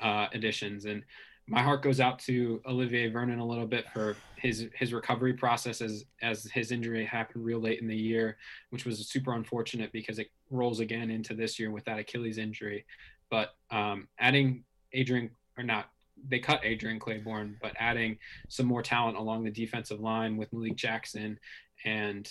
uh, 0.00 0.26
additions, 0.32 0.84
and 0.84 1.04
my 1.48 1.62
heart 1.62 1.82
goes 1.82 2.00
out 2.00 2.18
to 2.20 2.60
Olivier 2.66 3.08
Vernon 3.08 3.38
a 3.38 3.46
little 3.46 3.66
bit 3.66 3.86
for 3.92 4.16
his 4.36 4.68
his 4.74 4.92
recovery 4.92 5.32
process 5.32 5.80
as 5.80 6.04
as 6.20 6.44
his 6.52 6.72
injury 6.72 7.04
happened 7.04 7.44
real 7.44 7.60
late 7.60 7.80
in 7.80 7.86
the 7.86 7.96
year, 7.96 8.36
which 8.70 8.84
was 8.84 9.06
super 9.08 9.32
unfortunate 9.34 9.92
because 9.92 10.18
it 10.18 10.30
rolls 10.50 10.80
again 10.80 11.10
into 11.10 11.34
this 11.34 11.58
year 11.58 11.70
with 11.70 11.84
that 11.84 11.98
Achilles 11.98 12.38
injury. 12.38 12.84
But 13.30 13.54
um, 13.70 14.08
adding 14.18 14.64
Adrian 14.92 15.30
or 15.56 15.62
not, 15.62 15.86
they 16.28 16.40
cut 16.40 16.60
Adrian 16.64 16.98
Clayborn, 16.98 17.54
but 17.62 17.72
adding 17.78 18.18
some 18.48 18.66
more 18.66 18.82
talent 18.82 19.16
along 19.16 19.44
the 19.44 19.50
defensive 19.50 20.00
line 20.00 20.36
with 20.36 20.52
Malik 20.52 20.76
Jackson 20.76 21.38
and 21.84 22.28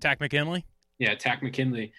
Takk 0.00 0.20
McKinley. 0.20 0.64
Yeah, 0.98 1.14
Takk 1.14 1.42
McKinley. 1.42 1.92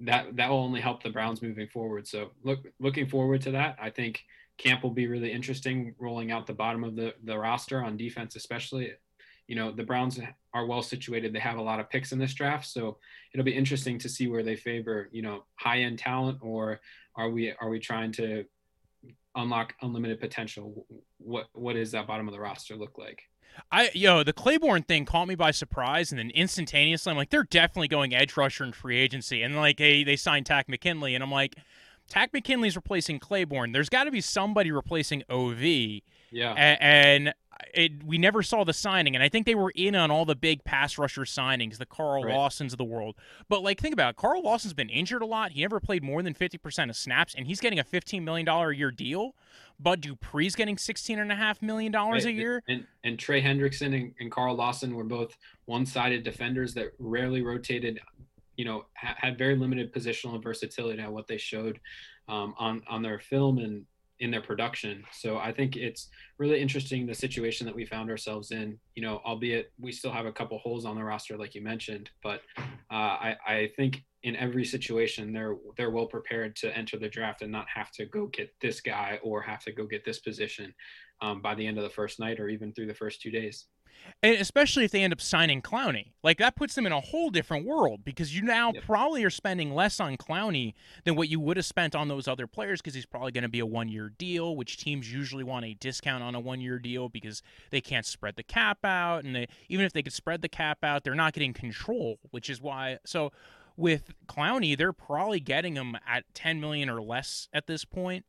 That 0.00 0.34
that 0.36 0.50
will 0.50 0.58
only 0.58 0.80
help 0.80 1.02
the 1.04 1.10
Browns 1.10 1.42
moving 1.42 1.68
forward. 1.68 2.08
So 2.08 2.32
look 2.42 2.58
looking 2.80 3.06
forward 3.06 3.42
to 3.42 3.52
that. 3.52 3.76
I 3.80 3.90
think 3.90 4.24
camp 4.58 4.82
will 4.82 4.90
be 4.90 5.06
really 5.06 5.32
interesting 5.32 5.94
rolling 5.98 6.30
out 6.30 6.46
the 6.46 6.52
bottom 6.52 6.84
of 6.84 6.96
the, 6.96 7.14
the 7.24 7.36
roster 7.36 7.82
on 7.82 7.96
defense, 7.96 8.36
especially. 8.36 8.92
You 9.48 9.56
know, 9.56 9.72
the 9.72 9.82
Browns 9.82 10.20
are 10.54 10.66
well 10.66 10.82
situated. 10.82 11.32
They 11.32 11.40
have 11.40 11.58
a 11.58 11.62
lot 11.62 11.80
of 11.80 11.90
picks 11.90 12.12
in 12.12 12.18
this 12.18 12.32
draft. 12.32 12.66
So 12.66 12.98
it'll 13.32 13.44
be 13.44 13.56
interesting 13.56 13.98
to 13.98 14.08
see 14.08 14.28
where 14.28 14.42
they 14.42 14.56
favor, 14.56 15.08
you 15.12 15.22
know, 15.22 15.44
high 15.56 15.80
end 15.80 15.98
talent 15.98 16.38
or 16.40 16.80
are 17.16 17.28
we 17.28 17.52
are 17.60 17.68
we 17.68 17.78
trying 17.78 18.12
to 18.12 18.44
unlock 19.34 19.74
unlimited 19.82 20.20
potential? 20.20 20.86
What 21.18 21.48
what 21.52 21.74
does 21.74 21.92
that 21.92 22.06
bottom 22.06 22.28
of 22.28 22.34
the 22.34 22.40
roster 22.40 22.76
look 22.76 22.98
like? 22.98 23.22
I 23.70 23.90
yo, 23.94 24.22
the 24.22 24.32
Clayborn 24.32 24.86
thing 24.86 25.04
caught 25.04 25.28
me 25.28 25.34
by 25.34 25.50
surprise, 25.50 26.10
and 26.10 26.18
then 26.18 26.30
instantaneously, 26.30 27.10
I'm 27.10 27.16
like, 27.16 27.30
they're 27.30 27.44
definitely 27.44 27.88
going 27.88 28.14
edge 28.14 28.36
rusher 28.36 28.64
in 28.64 28.72
free 28.72 28.98
agency, 28.98 29.42
and 29.42 29.56
like, 29.56 29.78
hey, 29.78 30.04
they 30.04 30.16
signed 30.16 30.46
Takk 30.46 30.68
McKinley, 30.68 31.14
and 31.14 31.22
I'm 31.22 31.30
like, 31.30 31.56
Takk 32.12 32.34
McKinley's 32.34 32.76
replacing 32.76 33.20
Clayborn. 33.20 33.72
There's 33.72 33.88
got 33.88 34.04
to 34.04 34.10
be 34.10 34.20
somebody 34.20 34.70
replacing 34.70 35.22
OV. 35.30 35.62
Yeah. 36.30 36.76
And, 36.78 37.32
it, 37.72 38.04
we 38.04 38.18
never 38.18 38.42
saw 38.42 38.64
the 38.64 38.72
signing, 38.72 39.14
and 39.14 39.22
I 39.22 39.28
think 39.28 39.46
they 39.46 39.54
were 39.54 39.72
in 39.74 39.94
on 39.94 40.10
all 40.10 40.24
the 40.24 40.34
big 40.34 40.64
pass 40.64 40.98
rusher 40.98 41.22
signings, 41.22 41.78
the 41.78 41.86
Carl 41.86 42.24
right. 42.24 42.34
Lawsons 42.34 42.72
of 42.74 42.76
the 42.76 42.84
world. 42.84 43.14
But 43.48 43.62
like, 43.62 43.80
think 43.80 43.92
about 43.92 44.10
it. 44.10 44.16
Carl 44.16 44.42
Lawson's 44.42 44.74
been 44.74 44.88
injured 44.88 45.22
a 45.22 45.26
lot. 45.26 45.52
He 45.52 45.60
never 45.62 45.80
played 45.80 46.02
more 46.02 46.22
than 46.22 46.34
fifty 46.34 46.58
percent 46.58 46.90
of 46.90 46.96
snaps, 46.96 47.34
and 47.34 47.46
he's 47.46 47.60
getting 47.60 47.78
a 47.78 47.84
fifteen 47.84 48.24
million 48.24 48.44
dollar 48.44 48.70
a 48.70 48.76
year 48.76 48.90
deal. 48.90 49.36
Bud 49.78 50.02
Dupree's 50.02 50.54
getting 50.54 50.76
sixteen 50.76 51.18
and 51.18 51.30
a 51.30 51.36
half 51.36 51.62
million 51.62 51.92
dollars 51.92 52.24
right. 52.24 52.34
a 52.34 52.36
year. 52.36 52.62
And, 52.68 52.84
and 53.04 53.18
Trey 53.18 53.40
Hendrickson 53.40 53.94
and, 53.94 54.12
and 54.20 54.30
Carl 54.30 54.56
Lawson 54.56 54.94
were 54.94 55.04
both 55.04 55.36
one-sided 55.66 56.24
defenders 56.24 56.74
that 56.74 56.92
rarely 56.98 57.42
rotated 57.42 58.00
you 58.56 58.64
know 58.64 58.86
ha- 58.96 59.16
had 59.16 59.38
very 59.38 59.56
limited 59.56 59.92
positional 59.92 60.42
versatility 60.42 61.00
at 61.00 61.12
what 61.12 61.26
they 61.26 61.38
showed 61.38 61.80
um, 62.28 62.54
on 62.58 62.82
on 62.88 63.02
their 63.02 63.18
film 63.18 63.58
and 63.58 63.84
in 64.20 64.30
their 64.30 64.40
production. 64.40 65.02
So 65.10 65.38
I 65.38 65.52
think 65.52 65.74
it's 65.74 66.08
really 66.38 66.60
interesting 66.60 67.06
the 67.06 67.14
situation 67.14 67.66
that 67.66 67.74
we 67.74 67.84
found 67.84 68.08
ourselves 68.08 68.52
in. 68.52 68.78
You 68.94 69.02
know, 69.02 69.20
albeit 69.26 69.72
we 69.80 69.90
still 69.90 70.12
have 70.12 70.26
a 70.26 70.32
couple 70.32 70.58
holes 70.58 70.84
on 70.84 70.94
the 70.94 71.02
roster, 71.02 71.36
like 71.36 71.56
you 71.56 71.62
mentioned, 71.62 72.10
but 72.22 72.42
uh, 72.58 72.64
I 72.90 73.36
I 73.46 73.70
think 73.76 74.04
in 74.22 74.36
every 74.36 74.64
situation 74.64 75.32
they're 75.32 75.56
they're 75.76 75.90
well 75.90 76.06
prepared 76.06 76.54
to 76.56 76.76
enter 76.76 76.96
the 76.98 77.08
draft 77.08 77.42
and 77.42 77.50
not 77.50 77.66
have 77.74 77.90
to 77.92 78.06
go 78.06 78.26
get 78.26 78.54
this 78.60 78.80
guy 78.80 79.18
or 79.24 79.42
have 79.42 79.64
to 79.64 79.72
go 79.72 79.86
get 79.86 80.04
this 80.04 80.20
position 80.20 80.72
um, 81.20 81.42
by 81.42 81.54
the 81.54 81.66
end 81.66 81.78
of 81.78 81.84
the 81.84 81.90
first 81.90 82.20
night 82.20 82.38
or 82.38 82.48
even 82.48 82.72
through 82.72 82.86
the 82.86 82.94
first 82.94 83.20
two 83.20 83.30
days. 83.30 83.66
And 84.22 84.36
especially 84.36 84.84
if 84.84 84.90
they 84.90 85.02
end 85.02 85.12
up 85.12 85.20
signing 85.20 85.62
Clowney. 85.62 86.12
Like 86.22 86.38
that 86.38 86.54
puts 86.54 86.74
them 86.74 86.86
in 86.86 86.92
a 86.92 87.00
whole 87.00 87.30
different 87.30 87.66
world 87.66 88.04
because 88.04 88.34
you 88.34 88.42
now 88.42 88.72
yep. 88.72 88.84
probably 88.84 89.24
are 89.24 89.30
spending 89.30 89.74
less 89.74 89.98
on 89.98 90.16
Clowney 90.16 90.74
than 91.04 91.16
what 91.16 91.28
you 91.28 91.40
would 91.40 91.56
have 91.56 91.66
spent 91.66 91.94
on 91.94 92.08
those 92.08 92.28
other 92.28 92.46
players 92.46 92.80
because 92.80 92.94
he's 92.94 93.06
probably 93.06 93.32
going 93.32 93.42
to 93.42 93.48
be 93.48 93.60
a 93.60 93.66
one 93.66 93.88
year 93.88 94.12
deal, 94.18 94.54
which 94.56 94.76
teams 94.76 95.12
usually 95.12 95.44
want 95.44 95.64
a 95.64 95.74
discount 95.74 96.22
on 96.22 96.34
a 96.34 96.40
one 96.40 96.60
year 96.60 96.78
deal 96.78 97.08
because 97.08 97.42
they 97.70 97.80
can't 97.80 98.06
spread 98.06 98.36
the 98.36 98.42
cap 98.42 98.84
out. 98.84 99.24
And 99.24 99.34
they, 99.34 99.48
even 99.68 99.84
if 99.84 99.92
they 99.92 100.02
could 100.02 100.12
spread 100.12 100.42
the 100.42 100.48
cap 100.48 100.84
out, 100.84 101.04
they're 101.04 101.14
not 101.14 101.32
getting 101.32 101.52
control, 101.52 102.18
which 102.30 102.48
is 102.48 102.60
why. 102.60 102.98
So, 103.04 103.32
with 103.74 104.12
Clowney, 104.26 104.76
they're 104.76 104.92
probably 104.92 105.40
getting 105.40 105.76
him 105.76 105.96
at 106.06 106.24
10 106.34 106.60
million 106.60 106.90
or 106.90 107.00
less 107.00 107.48
at 107.54 107.66
this 107.66 107.86
point 107.86 108.26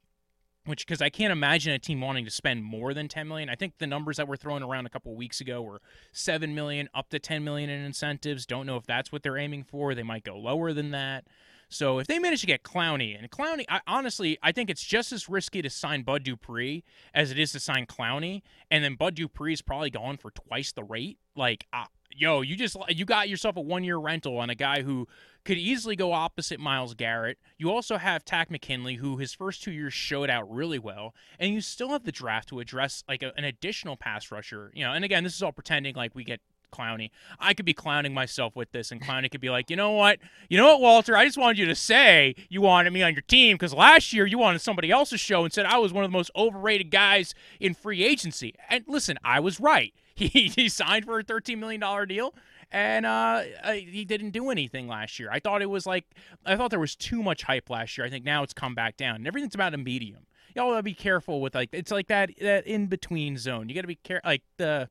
which 0.65 0.85
because 0.85 1.01
I 1.01 1.09
can't 1.09 1.31
imagine 1.31 1.73
a 1.73 1.79
team 1.79 2.01
wanting 2.01 2.25
to 2.25 2.31
spend 2.31 2.63
more 2.63 2.93
than 2.93 3.07
10 3.07 3.27
million. 3.27 3.49
I 3.49 3.55
think 3.55 3.77
the 3.77 3.87
numbers 3.87 4.17
that 4.17 4.27
were 4.27 4.37
thrown 4.37 4.63
around 4.63 4.85
a 4.85 4.89
couple 4.89 5.15
weeks 5.15 5.41
ago 5.41 5.61
were 5.61 5.81
7 6.11 6.55
million 6.55 6.89
up 6.93 7.09
to 7.09 7.19
10 7.19 7.43
million 7.43 7.69
in 7.69 7.83
incentives. 7.83 8.45
Don't 8.45 8.65
know 8.65 8.77
if 8.77 8.85
that's 8.85 9.11
what 9.11 9.23
they're 9.23 9.37
aiming 9.37 9.63
for. 9.63 9.93
They 9.93 10.03
might 10.03 10.23
go 10.23 10.37
lower 10.37 10.73
than 10.73 10.91
that. 10.91 11.25
So 11.73 11.99
if 11.99 12.07
they 12.07 12.19
manage 12.19 12.41
to 12.41 12.47
get 12.47 12.63
Clowney 12.63 13.17
and 13.17 13.29
Clowney, 13.29 13.65
I, 13.67 13.81
honestly, 13.87 14.37
I 14.43 14.51
think 14.51 14.69
it's 14.69 14.83
just 14.83 15.11
as 15.11 15.27
risky 15.27 15.61
to 15.61 15.69
sign 15.69 16.03
Bud 16.03 16.23
Dupree 16.23 16.83
as 17.13 17.31
it 17.31 17.39
is 17.39 17.51
to 17.53 17.59
sign 17.59 17.85
Clowney, 17.85 18.41
and 18.69 18.83
then 18.83 18.95
Bud 18.95 19.15
Dupree 19.15 19.53
is 19.53 19.61
probably 19.61 19.89
going 19.89 20.17
for 20.17 20.31
twice 20.31 20.71
the 20.71 20.83
rate. 20.83 21.17
Like, 21.35 21.65
uh, 21.73 21.85
yo, 22.15 22.41
you 22.41 22.55
just 22.55 22.77
you 22.89 23.05
got 23.05 23.29
yourself 23.29 23.57
a 23.57 23.61
one 23.61 23.83
year 23.83 23.97
rental 23.97 24.37
on 24.37 24.49
a 24.49 24.55
guy 24.55 24.83
who 24.83 25.07
could 25.45 25.57
easily 25.57 25.95
go 25.95 26.13
opposite 26.13 26.59
Myles 26.59 26.93
Garrett. 26.93 27.37
You 27.57 27.71
also 27.71 27.97
have 27.97 28.23
Takk 28.23 28.51
McKinley, 28.51 28.95
who 28.95 29.17
his 29.17 29.33
first 29.33 29.63
two 29.63 29.71
years 29.71 29.93
showed 29.93 30.29
out 30.29 30.49
really 30.49 30.79
well, 30.79 31.13
and 31.39 31.53
you 31.53 31.61
still 31.61 31.89
have 31.89 32.03
the 32.03 32.11
draft 32.11 32.49
to 32.49 32.59
address 32.59 33.03
like 33.07 33.23
a, 33.23 33.33
an 33.35 33.43
additional 33.43 33.97
pass 33.97 34.31
rusher. 34.31 34.71
You 34.73 34.85
know, 34.85 34.93
and 34.93 35.03
again, 35.03 35.23
this 35.23 35.35
is 35.35 35.43
all 35.43 35.51
pretending 35.51 35.95
like 35.95 36.15
we 36.15 36.23
get 36.23 36.41
Clowney. 36.73 37.11
I 37.39 37.53
could 37.53 37.65
be 37.65 37.73
clowning 37.73 38.13
myself 38.13 38.55
with 38.55 38.71
this, 38.71 38.91
and 38.91 39.01
Clowney 39.01 39.31
could 39.31 39.41
be 39.41 39.49
like, 39.49 39.69
you 39.69 39.75
know 39.75 39.91
what, 39.91 40.19
you 40.49 40.57
know 40.57 40.67
what, 40.67 40.81
Walter, 40.81 41.15
I 41.15 41.25
just 41.25 41.37
wanted 41.37 41.57
you 41.57 41.65
to 41.65 41.75
say 41.75 42.35
you 42.49 42.61
wanted 42.61 42.91
me 42.91 43.03
on 43.03 43.13
your 43.13 43.21
team 43.21 43.55
because 43.55 43.73
last 43.73 44.13
year 44.13 44.25
you 44.25 44.37
wanted 44.37 44.59
somebody 44.59 44.91
else's 44.91 45.19
show 45.19 45.43
and 45.43 45.53
said 45.53 45.65
I 45.65 45.77
was 45.77 45.93
one 45.93 46.03
of 46.03 46.11
the 46.11 46.17
most 46.17 46.31
overrated 46.35 46.91
guys 46.91 47.33
in 47.59 47.73
free 47.73 48.03
agency. 48.03 48.55
And 48.69 48.83
listen, 48.87 49.17
I 49.23 49.39
was 49.39 49.59
right. 49.59 49.93
He, 50.15 50.27
he 50.27 50.69
signed 50.69 51.05
for 51.05 51.17
a 51.17 51.23
$13 51.23 51.57
million 51.57 52.07
deal 52.07 52.35
and 52.73 53.05
uh, 53.05 53.41
he 53.73 54.03
didn't 54.03 54.31
do 54.31 54.49
anything 54.49 54.87
last 54.87 55.19
year. 55.19 55.29
I 55.31 55.39
thought 55.39 55.61
it 55.61 55.69
was 55.69 55.85
like 55.85 56.05
I 56.45 56.57
thought 56.57 56.71
there 56.71 56.79
was 56.79 56.95
too 56.95 57.21
much 57.21 57.43
hype 57.43 57.69
last 57.69 57.97
year. 57.97 58.05
I 58.05 58.09
think 58.09 58.25
now 58.25 58.41
it's 58.41 58.53
come 58.53 58.73
back 58.73 58.97
down, 58.97 59.17
and 59.17 59.27
everything's 59.27 59.55
about 59.55 59.73
a 59.75 59.77
medium. 59.77 60.25
Y'all 60.55 60.71
gotta 60.71 60.83
be 60.83 60.95
careful 60.95 61.39
with 61.39 61.53
like 61.53 61.69
it's 61.71 61.91
like 61.91 62.07
that 62.07 62.31
that 62.41 62.65
in 62.65 62.87
between 62.87 63.37
zone. 63.37 63.69
You 63.69 63.75
got 63.75 63.81
to 63.81 63.87
be 63.87 63.95
care 63.95 64.21
like 64.25 64.41
the 64.57 64.89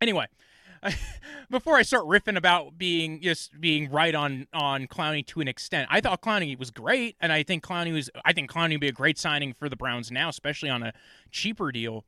anyway. 0.00 0.26
before 1.50 1.76
I 1.76 1.82
start 1.82 2.04
riffing 2.04 2.36
about 2.36 2.78
being 2.78 3.20
just 3.20 3.60
being 3.60 3.90
right 3.90 4.14
on 4.14 4.46
on 4.52 4.86
Clowney 4.86 5.26
to 5.26 5.40
an 5.40 5.48
extent, 5.48 5.88
I 5.90 6.00
thought 6.00 6.22
Clowney 6.22 6.58
was 6.58 6.70
great, 6.70 7.16
and 7.20 7.32
I 7.32 7.42
think 7.42 7.64
Clowney 7.64 7.92
was 7.92 8.10
I 8.24 8.32
think 8.32 8.50
Clowney 8.50 8.72
would 8.72 8.80
be 8.80 8.88
a 8.88 8.92
great 8.92 9.18
signing 9.18 9.52
for 9.52 9.68
the 9.68 9.76
Browns 9.76 10.10
now, 10.10 10.28
especially 10.28 10.70
on 10.70 10.82
a 10.82 10.92
cheaper 11.30 11.72
deal. 11.72 12.04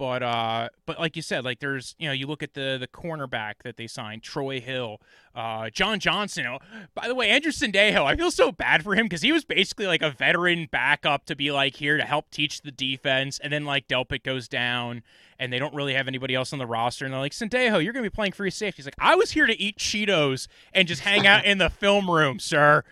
But 0.00 0.22
uh, 0.22 0.70
but 0.86 0.98
like 0.98 1.14
you 1.14 1.20
said, 1.20 1.44
like 1.44 1.60
there's 1.60 1.94
you 1.98 2.08
know 2.08 2.14
you 2.14 2.26
look 2.26 2.42
at 2.42 2.54
the 2.54 2.78
the 2.80 2.88
cornerback 2.88 3.56
that 3.64 3.76
they 3.76 3.86
signed, 3.86 4.22
Troy 4.22 4.58
Hill, 4.58 4.98
uh, 5.34 5.68
John 5.68 6.00
Johnson. 6.00 6.46
Oh, 6.46 6.58
by 6.94 7.06
the 7.06 7.14
way, 7.14 7.28
Andrew 7.28 7.52
Sendejo, 7.52 8.06
I 8.06 8.16
feel 8.16 8.30
so 8.30 8.50
bad 8.50 8.82
for 8.82 8.94
him 8.94 9.04
because 9.04 9.20
he 9.20 9.30
was 9.30 9.44
basically 9.44 9.86
like 9.86 10.00
a 10.00 10.10
veteran 10.10 10.68
backup 10.70 11.26
to 11.26 11.36
be 11.36 11.50
like 11.50 11.76
here 11.76 11.98
to 11.98 12.04
help 12.04 12.30
teach 12.30 12.62
the 12.62 12.70
defense, 12.70 13.38
and 13.40 13.52
then 13.52 13.66
like 13.66 13.88
Delpit 13.88 14.22
goes 14.22 14.48
down, 14.48 15.02
and 15.38 15.52
they 15.52 15.58
don't 15.58 15.74
really 15.74 15.92
have 15.92 16.08
anybody 16.08 16.34
else 16.34 16.54
on 16.54 16.58
the 16.58 16.66
roster, 16.66 17.04
and 17.04 17.12
they're 17.12 17.20
like 17.20 17.32
Sendejo, 17.32 17.84
you're 17.84 17.92
gonna 17.92 18.02
be 18.02 18.08
playing 18.08 18.32
free 18.32 18.50
safety. 18.50 18.76
He's 18.80 18.86
like, 18.86 18.94
I 18.98 19.16
was 19.16 19.32
here 19.32 19.44
to 19.44 19.60
eat 19.60 19.76
Cheetos 19.76 20.48
and 20.72 20.88
just 20.88 21.02
hang 21.02 21.26
out 21.26 21.44
in 21.44 21.58
the 21.58 21.68
film 21.68 22.10
room, 22.10 22.38
sir. 22.38 22.84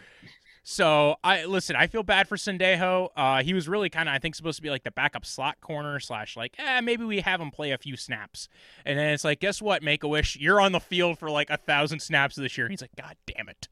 So 0.70 1.16
I 1.24 1.46
listen. 1.46 1.76
I 1.76 1.86
feel 1.86 2.02
bad 2.02 2.28
for 2.28 2.36
Sendejo. 2.36 3.08
Uh, 3.16 3.42
he 3.42 3.54
was 3.54 3.70
really 3.70 3.88
kind 3.88 4.06
of, 4.06 4.14
I 4.14 4.18
think, 4.18 4.34
supposed 4.34 4.56
to 4.56 4.62
be 4.62 4.68
like 4.68 4.84
the 4.84 4.90
backup 4.90 5.24
slot 5.24 5.62
corner 5.62 5.98
slash 5.98 6.36
like, 6.36 6.56
eh, 6.58 6.82
maybe 6.82 7.04
we 7.04 7.20
have 7.20 7.40
him 7.40 7.50
play 7.50 7.70
a 7.70 7.78
few 7.78 7.96
snaps. 7.96 8.50
And 8.84 8.98
then 8.98 9.14
it's 9.14 9.24
like, 9.24 9.40
guess 9.40 9.62
what, 9.62 9.82
Make 9.82 10.02
a 10.02 10.08
Wish, 10.08 10.36
you're 10.36 10.60
on 10.60 10.72
the 10.72 10.78
field 10.78 11.18
for 11.18 11.30
like 11.30 11.48
a 11.48 11.56
thousand 11.56 12.00
snaps 12.00 12.36
this 12.36 12.58
year. 12.58 12.68
He's 12.68 12.82
like, 12.82 12.94
God 12.96 13.16
damn 13.24 13.48
it. 13.48 13.66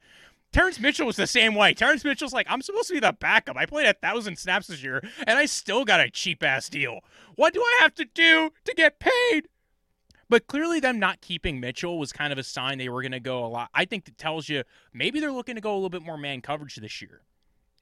Terrance 0.52 0.80
Mitchell 0.80 1.06
was 1.06 1.16
the 1.16 1.26
same 1.26 1.54
way. 1.54 1.74
Terrance 1.74 2.02
Mitchell's 2.02 2.32
like, 2.32 2.46
I'm 2.48 2.62
supposed 2.62 2.88
to 2.88 2.94
be 2.94 3.00
the 3.00 3.12
backup. 3.12 3.58
I 3.58 3.66
played 3.66 3.88
a 3.88 3.92
thousand 3.92 4.38
snaps 4.38 4.68
this 4.68 4.82
year, 4.82 5.02
and 5.26 5.38
I 5.38 5.44
still 5.44 5.84
got 5.84 6.00
a 6.00 6.08
cheap 6.08 6.42
ass 6.42 6.70
deal. 6.70 7.00
What 7.34 7.52
do 7.52 7.60
I 7.60 7.78
have 7.82 7.94
to 7.96 8.06
do 8.06 8.52
to 8.64 8.74
get 8.74 9.00
paid? 9.00 9.48
But 10.28 10.46
clearly, 10.46 10.80
them 10.80 10.98
not 10.98 11.20
keeping 11.20 11.60
Mitchell 11.60 11.98
was 11.98 12.12
kind 12.12 12.32
of 12.32 12.38
a 12.38 12.42
sign 12.42 12.78
they 12.78 12.88
were 12.88 13.02
going 13.02 13.12
to 13.12 13.20
go 13.20 13.44
a 13.44 13.46
lot. 13.46 13.70
I 13.74 13.84
think 13.84 14.04
that 14.06 14.18
tells 14.18 14.48
you 14.48 14.62
maybe 14.92 15.20
they're 15.20 15.32
looking 15.32 15.54
to 15.54 15.60
go 15.60 15.72
a 15.72 15.76
little 15.76 15.90
bit 15.90 16.02
more 16.02 16.18
man 16.18 16.40
coverage 16.40 16.76
this 16.76 17.00
year. 17.00 17.22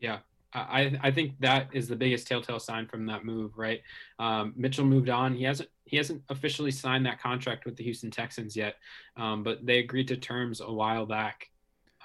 Yeah, 0.01 0.19
I 0.53 0.99
I 1.03 1.11
think 1.11 1.41
that 1.41 1.69
is 1.73 1.89
the 1.89 1.97
biggest 1.97 2.27
telltale 2.27 2.61
sign 2.61 2.87
from 2.87 3.07
that 3.07 3.25
move, 3.25 3.57
right? 3.57 3.81
Um, 4.19 4.53
Mitchell 4.57 4.85
moved 4.85 5.09
on. 5.09 5.35
He 5.35 5.45
hasn't 5.45 5.69
he 5.85 5.97
hasn't 5.97 6.23
officially 6.29 6.71
signed 6.71 7.07
that 7.07 7.21
contract 7.21 7.65
with 7.65 7.77
the 7.77 7.85
Houston 7.85 8.11
Texans 8.11 8.57
yet, 8.57 8.77
um, 9.17 9.43
but 9.43 9.65
they 9.65 9.79
agreed 9.79 10.09
to 10.09 10.17
terms 10.17 10.61
a 10.61 10.73
while 10.73 11.07
back. 11.07 11.51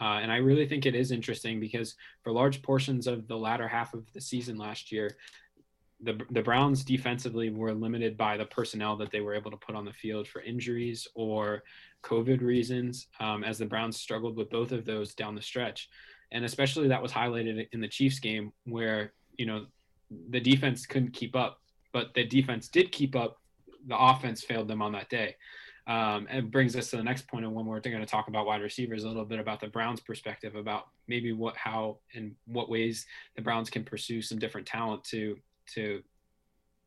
Uh, 0.01 0.19
and 0.21 0.31
I 0.31 0.37
really 0.37 0.65
think 0.65 0.85
it 0.85 0.95
is 0.95 1.11
interesting 1.11 1.59
because 1.59 1.95
for 2.23 2.31
large 2.31 2.61
portions 2.61 3.05
of 3.05 3.27
the 3.27 3.37
latter 3.37 3.67
half 3.67 3.93
of 3.93 4.11
the 4.13 4.21
season 4.21 4.57
last 4.57 4.93
year, 4.93 5.17
the 6.01 6.19
the 6.31 6.41
Browns 6.41 6.83
defensively 6.83 7.49
were 7.49 7.73
limited 7.73 8.15
by 8.17 8.37
the 8.37 8.45
personnel 8.45 8.95
that 8.97 9.11
they 9.11 9.21
were 9.21 9.33
able 9.33 9.51
to 9.51 9.57
put 9.57 9.75
on 9.75 9.85
the 9.85 9.93
field 9.93 10.27
for 10.27 10.41
injuries 10.41 11.07
or 11.13 11.63
COVID 12.03 12.41
reasons, 12.41 13.07
um, 13.19 13.43
as 13.43 13.57
the 13.57 13.65
Browns 13.65 13.99
struggled 13.99 14.37
with 14.37 14.49
both 14.49 14.71
of 14.71 14.85
those 14.85 15.13
down 15.13 15.35
the 15.35 15.41
stretch, 15.41 15.89
and 16.31 16.45
especially 16.45 16.87
that 16.87 17.01
was 17.01 17.11
highlighted 17.11 17.67
in 17.73 17.81
the 17.81 17.87
Chiefs 17.87 18.19
game 18.19 18.53
where 18.65 19.13
you 19.37 19.45
know 19.45 19.65
the 20.29 20.39
defense 20.39 20.85
couldn't 20.85 21.11
keep 21.11 21.35
up, 21.35 21.61
but 21.91 22.13
the 22.13 22.25
defense 22.25 22.69
did 22.69 22.91
keep 22.91 23.15
up. 23.15 23.37
The 23.87 23.97
offense 23.97 24.43
failed 24.43 24.67
them 24.67 24.81
on 24.81 24.93
that 24.93 25.09
day. 25.09 25.35
Um, 25.87 26.27
and 26.29 26.51
brings 26.51 26.75
us 26.75 26.91
to 26.91 26.97
the 26.97 27.03
next 27.03 27.27
point, 27.27 27.45
and 27.45 27.55
when 27.55 27.65
we're 27.65 27.79
going 27.79 27.99
to 27.99 28.05
talk 28.05 28.27
about 28.27 28.45
wide 28.45 28.61
receivers, 28.61 29.05
a 29.05 29.07
little 29.07 29.25
bit 29.25 29.39
about 29.39 29.59
the 29.59 29.69
Browns' 29.69 29.99
perspective 29.99 30.53
about 30.53 30.83
maybe 31.07 31.31
what, 31.31 31.57
how, 31.57 31.97
and 32.13 32.35
what 32.45 32.69
ways 32.69 33.07
the 33.35 33.41
Browns 33.41 33.71
can 33.71 33.83
pursue 33.83 34.21
some 34.21 34.37
different 34.37 34.67
talent 34.67 35.03
to 35.05 35.35
to 35.73 36.01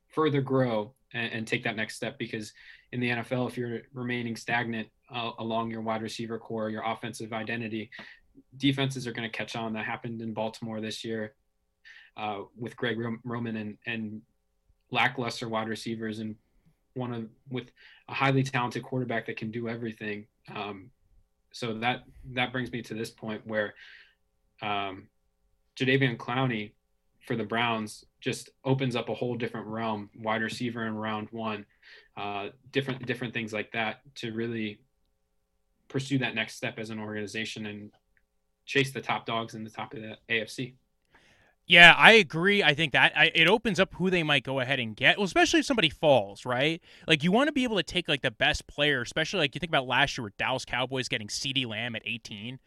further 0.09 0.41
grow 0.41 0.95
and, 1.13 1.33
and, 1.33 1.47
take 1.47 1.65
that 1.65 1.77
next 1.77 1.97
step 1.97 2.19
because 2.19 2.53
in 2.93 3.01
the 3.01 3.09
NFL, 3.09 3.49
if 3.49 3.57
you're 3.57 3.81
remaining 3.95 4.37
stagnant 4.37 4.89
uh, 5.13 5.31
along 5.39 5.71
your 5.71 5.81
wide 5.81 6.03
receiver 6.03 6.39
core, 6.39 6.71
your 6.71 6.83
offensive 6.85 7.33
identity, 7.33 7.91
defenses 8.57 9.07
are 9.07 9.13
going 9.13 9.29
to 9.29 9.37
catch 9.37 9.57
on. 9.57 9.73
That 9.73 9.85
happened 9.85 10.21
in 10.21 10.35
Baltimore 10.35 10.81
this 10.81 11.05
year 11.05 11.35
uh, 12.17 12.41
with 12.59 12.77
Greg 12.77 12.99
Roman 13.25 13.57
and, 13.57 13.79
and 13.87 14.23
lackluster 14.91 15.49
wide 15.49 15.69
receivers 15.69 16.19
and 16.19 16.37
one 16.95 17.15
of 17.15 17.29
with 17.51 17.71
a 18.09 18.15
highly 18.15 18.43
talented 18.43 18.83
quarterback 18.83 19.27
that 19.27 19.37
can 19.37 19.51
do 19.51 19.69
everything. 19.69 20.27
Um, 20.55 20.91
so 21.53 21.75
that 21.79 22.05
that 22.33 22.53
brings 22.53 22.71
me 22.73 22.83
to 22.83 22.95
this 22.95 23.11
point 23.11 23.47
where 23.47 23.75
um, 24.61 25.09
Jadeveon 25.77 26.17
Clowney 26.17 26.73
for 27.27 27.37
the 27.37 27.45
Browns 27.45 28.05
just 28.23 28.51
opens 28.65 28.97
up 28.97 29.09
a 29.09 29.15
whole 29.15 29.35
different 29.35 29.67
realm, 29.67 30.09
wide 30.19 30.43
receiver 30.43 30.87
in 30.87 30.95
round 30.95 31.29
one, 31.33 31.67
uh, 32.17 32.49
different 32.71 33.05
different 33.05 33.35
things 33.35 33.53
like 33.53 33.73
that 33.73 34.01
to 34.15 34.33
really 34.33 34.79
pursue 35.89 36.19
that 36.19 36.35
next 36.35 36.55
step 36.55 36.79
as 36.79 36.91
an 36.91 36.99
organization 36.99 37.67
and 37.67 37.91
chase 38.65 38.93
the 38.93 39.01
top 39.01 39.27
dogs 39.27 39.55
in 39.55 39.65
the 39.65 39.71
top 39.71 39.93
of 39.93 40.01
the 40.01 40.17
AFC. 40.31 40.75
Yeah, 41.67 41.95
I 41.97 42.13
agree. 42.13 42.63
I 42.63 42.75
think 42.75 42.93
that 42.93 43.13
I, 43.17 43.31
it 43.35 43.49
opens 43.49 43.79
up 43.79 43.95
who 43.95 44.11
they 44.11 44.23
might 44.23 44.43
go 44.43 44.61
ahead 44.61 44.81
and 44.81 44.97
get, 44.97 45.17
well, 45.17 45.25
especially 45.25 45.61
if 45.61 45.67
somebody 45.67 45.91
falls, 45.91 46.45
right? 46.45 46.81
Like 47.07 47.23
you 47.23 47.31
want 47.31 47.49
to 47.49 47.53
be 47.53 47.65
able 47.65 47.77
to 47.77 47.83
take 47.83 48.09
like 48.09 48.23
the 48.23 48.31
best 48.31 48.67
player, 48.67 49.01
especially 49.01 49.41
like 49.41 49.55
you 49.55 49.59
think 49.59 49.71
about 49.71 49.87
last 49.87 50.17
year 50.17 50.25
with 50.25 50.37
Dallas 50.37 50.65
Cowboys 50.65 51.09
getting 51.09 51.29
CeeDee 51.29 51.67
Lamb 51.67 51.95
at 51.95 52.03
18. 52.05 52.59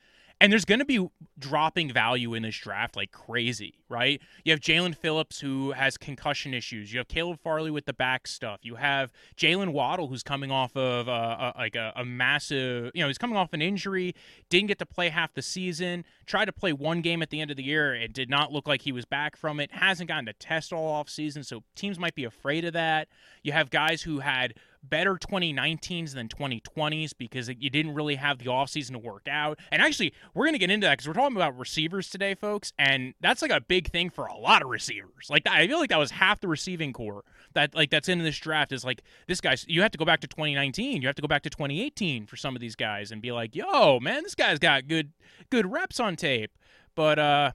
And 0.42 0.52
there's 0.52 0.66
going 0.66 0.80
to 0.80 0.86
be 0.86 1.08
dropping 1.40 1.94
value 1.94 2.34
in 2.34 2.44
this 2.44 2.58
draft 2.58 2.98
like 2.98 3.12
crazy, 3.12 3.76
right? 3.88 4.22
You 4.44 4.52
have 4.52 4.60
Jaelan 4.60 4.96
Phillips 4.96 5.40
who 5.40 5.72
has 5.72 5.98
concussion 5.98 6.54
issues. 6.54 6.92
You 6.92 7.00
have 7.00 7.08
Caleb 7.08 7.40
Farley 7.42 7.72
with 7.72 7.86
the 7.86 7.94
back 7.94 8.28
stuff. 8.28 8.60
You 8.62 8.76
have 8.76 9.14
Jaylen 9.38 9.72
Waddle 9.72 10.08
who's 10.08 10.24
coming 10.24 10.52
off 10.52 10.76
of 10.76 11.08
uh, 11.08 11.54
a, 11.56 11.58
like 11.58 11.76
a, 11.76 11.94
a, 11.96 12.04
massive, 12.04 12.92
you 12.94 13.02
know, 13.02 13.08
he's 13.08 13.18
coming 13.18 13.38
off 13.38 13.54
an 13.54 13.62
injury, 13.62 14.14
didn't 14.50 14.68
get 14.68 14.78
to 14.80 14.86
play 14.86 15.08
half 15.08 15.34
the 15.34 15.42
season, 15.42 16.04
tried 16.26 16.46
to 16.46 16.54
play 16.54 16.74
one 16.74 17.02
game 17.02 17.22
at 17.22 17.30
the 17.30 17.40
end 17.40 17.50
of 17.50 17.58
the 17.58 17.64
year. 17.64 17.96
It 17.96 18.12
did 18.12 18.30
not 18.30 18.52
look 18.52 18.68
like 18.68 18.82
he 18.82 18.92
was 18.92 19.06
back 19.06 19.38
from 19.38 19.62
it. 19.62 19.72
Hasn't 19.72 20.10
gotten 20.10 20.26
to 20.26 20.34
test 20.34 20.74
all 20.74 20.88
off 20.88 21.10
season, 21.10 21.44
so 21.44 21.64
teams 21.76 21.98
might 21.98 22.16
be 22.16 22.26
afraid 22.26 22.66
of 22.66 22.74
that. 22.74 23.08
You 23.42 23.54
have 23.54 23.70
guys 23.70 24.02
who 24.02 24.20
had 24.20 24.56
better 24.90 25.16
2019s 25.16 26.14
than 26.14 26.28
2020s 26.28 27.12
because 27.18 27.50
you 27.50 27.70
didn't 27.70 27.94
really 27.94 28.16
have 28.16 28.40
the 28.40 28.46
offseason 28.46 28.92
to 28.92 29.00
work 29.00 29.28
out. 29.30 29.60
And 29.72 29.82
actually, 29.82 30.14
we're 30.34 30.46
going 30.46 30.54
to 30.54 30.60
get 30.60 30.70
into 30.70 30.88
that 30.88 30.94
because 30.94 31.08
we're 31.08 31.14
talking 31.14 31.36
about 31.36 31.58
receivers 31.58 32.10
today, 32.10 32.36
folks. 32.36 32.74
And 32.78 33.14
that's 33.22 33.42
like 33.42 33.52
a 33.52 33.62
big 33.62 33.92
thing 33.92 34.10
for 34.10 34.26
a 34.26 34.38
lot 34.38 34.62
of 34.62 34.70
receivers. 34.70 35.28
Like, 35.30 35.48
I 35.48 35.68
feel 35.68 35.80
like 35.80 35.90
that 35.90 36.00
was 36.00 36.12
half 36.12 36.40
the 36.40 36.48
receiving 36.48 36.94
core 36.94 37.24
that, 37.54 37.76
like, 37.76 37.90
that's 37.90 38.10
in 38.10 38.20
this 38.20 38.38
draft 38.38 38.72
is 38.72 38.84
like, 38.84 39.02
this 39.28 39.42
guy's, 39.42 39.66
you 39.68 39.82
have 39.82 39.92
to 39.92 39.98
go 39.98 40.06
back 40.06 40.22
to 40.22 40.28
2019. 40.28 41.02
You 41.02 41.08
have 41.08 41.16
to 41.16 41.22
go 41.22 41.28
back 41.28 41.44
to 41.44 41.50
2018 41.50 42.26
for 42.26 42.36
some 42.36 42.56
of 42.56 42.62
these 42.62 42.76
guys 42.76 43.12
and 43.12 43.22
be 43.22 43.32
like, 43.32 43.56
yo, 43.56 44.00
man, 44.00 44.24
this 44.24 44.36
guy's 44.36 44.60
got 44.60 44.88
good, 44.88 45.12
good 45.50 45.72
reps 45.72 46.00
on 46.00 46.16
tape. 46.16 46.52
But, 46.96 47.20
uh, 47.20 47.52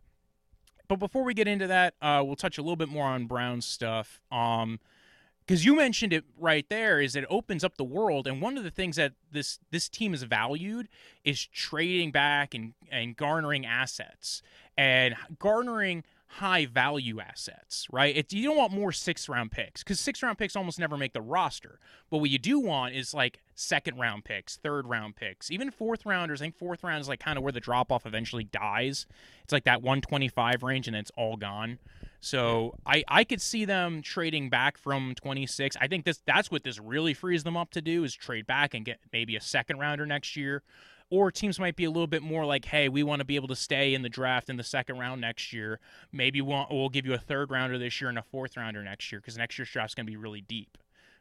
but 0.89 0.99
before 0.99 1.23
we 1.23 1.35
get 1.35 1.47
into 1.47 1.69
that, 1.69 1.95
uh, 2.03 2.23
we'll 2.27 2.35
touch 2.35 2.59
a 2.59 2.63
little 2.63 2.77
bit 2.77 2.89
more 2.89 3.07
on 3.07 3.27
Brown's 3.27 3.65
stuff. 3.65 4.21
Um, 4.33 4.81
because 5.51 5.65
you 5.65 5.75
mentioned 5.75 6.13
it 6.13 6.23
right 6.39 6.65
there 6.69 7.01
is 7.01 7.17
it 7.17 7.25
opens 7.29 7.65
up 7.65 7.77
the 7.77 7.83
world 7.83 8.29
and 8.29 8.41
one 8.41 8.57
of 8.57 8.63
the 8.63 8.71
things 8.71 8.95
that 8.95 9.15
this 9.33 9.59
this 9.73 9.89
team 9.89 10.15
is 10.15 10.23
valued 10.23 10.87
is 11.25 11.45
trading 11.45 12.13
back 12.13 12.55
and 12.55 12.73
and 12.89 13.17
garnering 13.17 13.67
assets. 13.67 14.43
And 14.79 15.17
garnering 15.41 16.05
high 16.35 16.65
value 16.65 17.21
assets, 17.21 17.89
right? 17.91 18.17
It's, 18.17 18.33
you 18.33 18.45
don't 18.45 18.57
want 18.57 18.73
more 18.73 18.93
six 18.93 19.29
round 19.29 19.51
picks 19.51 19.83
because 19.83 19.99
six 19.99 20.23
round 20.23 20.39
picks 20.39 20.55
almost 20.55 20.79
never 20.79 20.97
make 20.97 21.13
the 21.13 21.21
roster. 21.21 21.81
But 22.09 22.19
what 22.19 22.31
you 22.31 22.39
do 22.39 22.61
want 22.61 22.95
is 22.95 23.13
like 23.13 23.41
second 23.57 23.99
round 23.99 24.25
picks, 24.25 24.57
third 24.57 24.87
round 24.87 25.17
picks, 25.17 25.51
even 25.51 25.73
fourth 25.73 26.07
rounders. 26.07 26.41
I 26.41 26.45
think 26.45 26.57
fourth 26.57 26.85
round 26.85 27.01
is 27.01 27.09
like 27.09 27.19
kind 27.19 27.37
of 27.37 27.43
where 27.43 27.53
the 27.53 27.59
drop 27.59 27.91
off 27.91 28.07
eventually 28.07 28.45
dies. 28.45 29.07
It's 29.43 29.53
like 29.53 29.65
that 29.65 29.83
125 29.83 30.63
range 30.63 30.87
and 30.87 30.97
it's 30.97 31.11
all 31.17 31.37
gone. 31.37 31.79
So 32.21 32.77
I, 32.87 33.03
I 33.09 33.25
could 33.25 33.41
see 33.41 33.65
them 33.65 34.01
trading 34.01 34.51
back 34.51 34.79
from 34.79 35.15
26. 35.17 35.77
I 35.81 35.89
think 35.89 36.05
this 36.05 36.21
that's 36.27 36.49
what 36.49 36.63
this 36.63 36.79
really 36.79 37.13
frees 37.13 37.43
them 37.43 37.57
up 37.57 37.73
to 37.73 37.83
do 37.83 38.05
is 38.05 38.15
trade 38.15 38.47
back 38.47 38.73
and 38.73 38.85
get 38.85 39.01
maybe 39.13 39.35
a 39.35 39.41
second 39.41 39.81
rounder 39.81 40.07
next 40.07 40.37
year 40.37 40.63
or 41.11 41.31
teams 41.31 41.59
might 41.59 41.77
be 41.77 41.85
a 41.85 41.91
little 41.91 42.07
bit 42.07 42.23
more 42.23 42.47
like, 42.47 42.65
hey, 42.67 42.89
we 42.89 43.03
want 43.03 43.19
to 43.19 43.25
be 43.25 43.37
able 43.37 43.49
to 43.49 43.57
stay 43.57 43.95
in 43.95 44.03
the 44.03 44.09
draft 44.09 44.49
in 44.49 44.57
the 44.57 44.65
second 44.65 44.99
round 44.99 45.21
next 45.21 45.53
year. 45.53 45.81
Maybe 46.13 46.41
we'll, 46.41 46.67
we'll 46.71 46.89
give 46.89 47.05
you 47.05 47.13
a 47.15 47.19
third 47.19 47.51
rounder 47.51 47.79
this 47.79 48.01
year 48.01 48.09
and 48.09 48.19
a 48.19 48.23
fourth 48.23 48.57
rounder 48.57 48.83
next 48.83 49.11
year 49.11 49.21
because 49.21 49.37
next 49.37 49.59
year's 49.59 49.71
draft's 49.71 49.95
going 49.95 50.07
to 50.07 50.11
be 50.11 50.17
really 50.17 50.41
deep. 50.41 50.79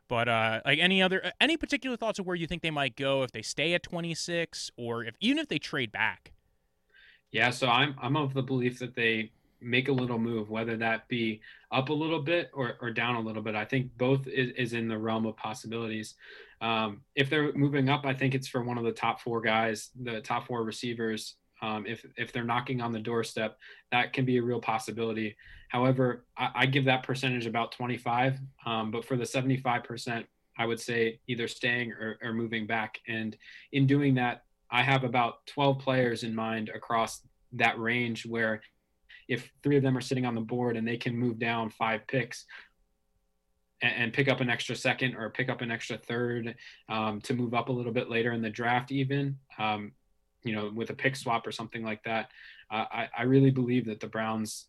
But 0.08 0.28
uh, 0.28 0.62
like 0.66 0.80
any 0.80 1.02
other, 1.02 1.32
any 1.42 1.58
particular 1.58 1.98
thoughts 1.98 2.20
of 2.20 2.26
where 2.26 2.36
you 2.36 2.48
think 2.48 2.62
they 2.62 2.72
might 2.72 2.96
go 2.96 3.24
if 3.24 3.32
they 3.32 3.42
stay 3.42 3.74
at 3.74 3.84
26 3.84 4.72
or 4.78 5.04
if 5.04 5.16
even 5.20 5.40
if 5.40 5.48
they 5.48 5.60
trade 5.60 5.92
back? 5.92 6.32
Yeah, 7.32 7.52
so 7.52 7.68
I'm 7.68 7.96
I'm 8.02 8.18
of 8.18 8.34
the 8.34 8.42
belief 8.42 8.80
that 8.80 8.96
they 8.96 9.32
make 9.62 9.90
a 9.90 9.94
little 9.94 10.18
move, 10.18 10.50
whether 10.50 10.78
that 10.78 11.08
be 11.08 11.42
up 11.72 11.90
a 11.90 11.94
little 11.94 12.22
bit 12.22 12.50
or, 12.54 12.78
or 12.82 12.92
down 12.92 13.16
a 13.16 13.20
little 13.20 13.42
bit. 13.42 13.56
I 13.56 13.66
think 13.66 13.98
both 13.98 14.28
is, 14.28 14.52
is 14.58 14.74
in 14.74 14.88
the 14.88 14.98
realm 14.98 15.26
of 15.26 15.38
possibilities. 15.38 16.16
Um, 16.62 17.02
if 17.16 17.30
they're 17.30 17.54
moving 17.54 17.90
up, 17.90 18.06
I 18.06 18.14
think 18.14 18.36
it's 18.36 18.48
for 18.48 18.64
one 18.64 18.78
of 18.78 18.84
the 18.84 18.92
top 18.92 19.22
four 19.22 19.42
guys, 19.42 19.90
the 20.02 20.22
top 20.22 20.48
four 20.48 20.64
receivers. 20.64 21.36
Um, 21.62 21.86
if 21.86 22.06
if 22.16 22.32
they're 22.32 22.44
knocking 22.44 22.82
on 22.82 22.92
the 22.92 23.00
doorstep, 23.00 23.58
that 23.92 24.14
can 24.14 24.26
be 24.26 24.38
a 24.38 24.44
real 24.44 24.62
possibility. 24.62 25.36
However, 25.68 26.26
I, 26.38 26.50
I 26.56 26.66
give 26.66 26.86
that 26.86 27.04
percentage 27.04 27.46
about 27.46 27.74
25. 27.74 28.40
Um, 28.66 28.92
but 28.92 29.06
for 29.06 29.18
the 29.18 29.26
75 29.26 29.84
percent, 29.84 30.26
I 30.58 30.66
would 30.66 30.80
say 30.80 31.20
either 31.28 31.48
staying 31.48 31.94
or, 31.94 32.18
or 32.22 32.34
moving 32.34 32.68
back. 32.68 33.00
And 33.08 33.36
in 33.72 33.88
doing 33.88 34.16
that, 34.16 34.44
I 34.70 34.84
have 34.84 35.04
about 35.04 35.46
12 35.48 35.80
players 35.80 36.24
in 36.24 36.36
mind 36.36 36.70
across 36.70 37.22
that 37.54 37.80
range 37.80 38.26
where 38.26 38.62
if 39.30 39.50
three 39.64 39.78
of 39.78 39.84
them 39.84 39.96
are 39.96 40.02
sitting 40.02 40.26
on 40.26 40.36
the 40.36 40.42
board 40.42 40.76
and 40.76 40.86
they 40.86 40.98
can 40.98 41.16
move 41.16 41.40
down 41.40 41.70
five 41.70 42.02
picks 42.08 42.46
and, 43.82 43.94
and 43.96 44.14
pick 44.14 44.28
up 44.28 44.42
an 44.42 44.50
extra 44.50 44.76
second 44.76 45.16
or 45.16 45.30
pick 45.30 45.50
up 45.50 45.62
an 45.62 45.72
extra 45.72 45.98
third 45.98 46.56
um, 46.90 47.22
to 47.22 47.34
move 47.34 47.54
up 47.54 47.70
a 47.70 47.72
little 47.72 47.94
bit 47.94 48.10
later 48.10 48.34
in 48.34 48.42
the 48.42 48.50
draft, 48.50 48.92
even, 48.92 49.38
um, 49.60 49.92
you 50.44 50.54
know, 50.54 50.72
with 50.76 50.90
a 50.90 50.94
pick 50.94 51.16
swap 51.16 51.46
or 51.46 51.52
something 51.52 51.84
like 51.84 52.04
that, 52.04 52.32
uh, 52.72 52.86
I, 52.92 53.10
I 53.20 53.24
really 53.24 53.52
believe 53.52 53.86
that 53.86 54.00
the 54.00 54.08
Browns, 54.08 54.66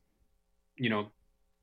you 0.77 0.91
know, 0.91 1.11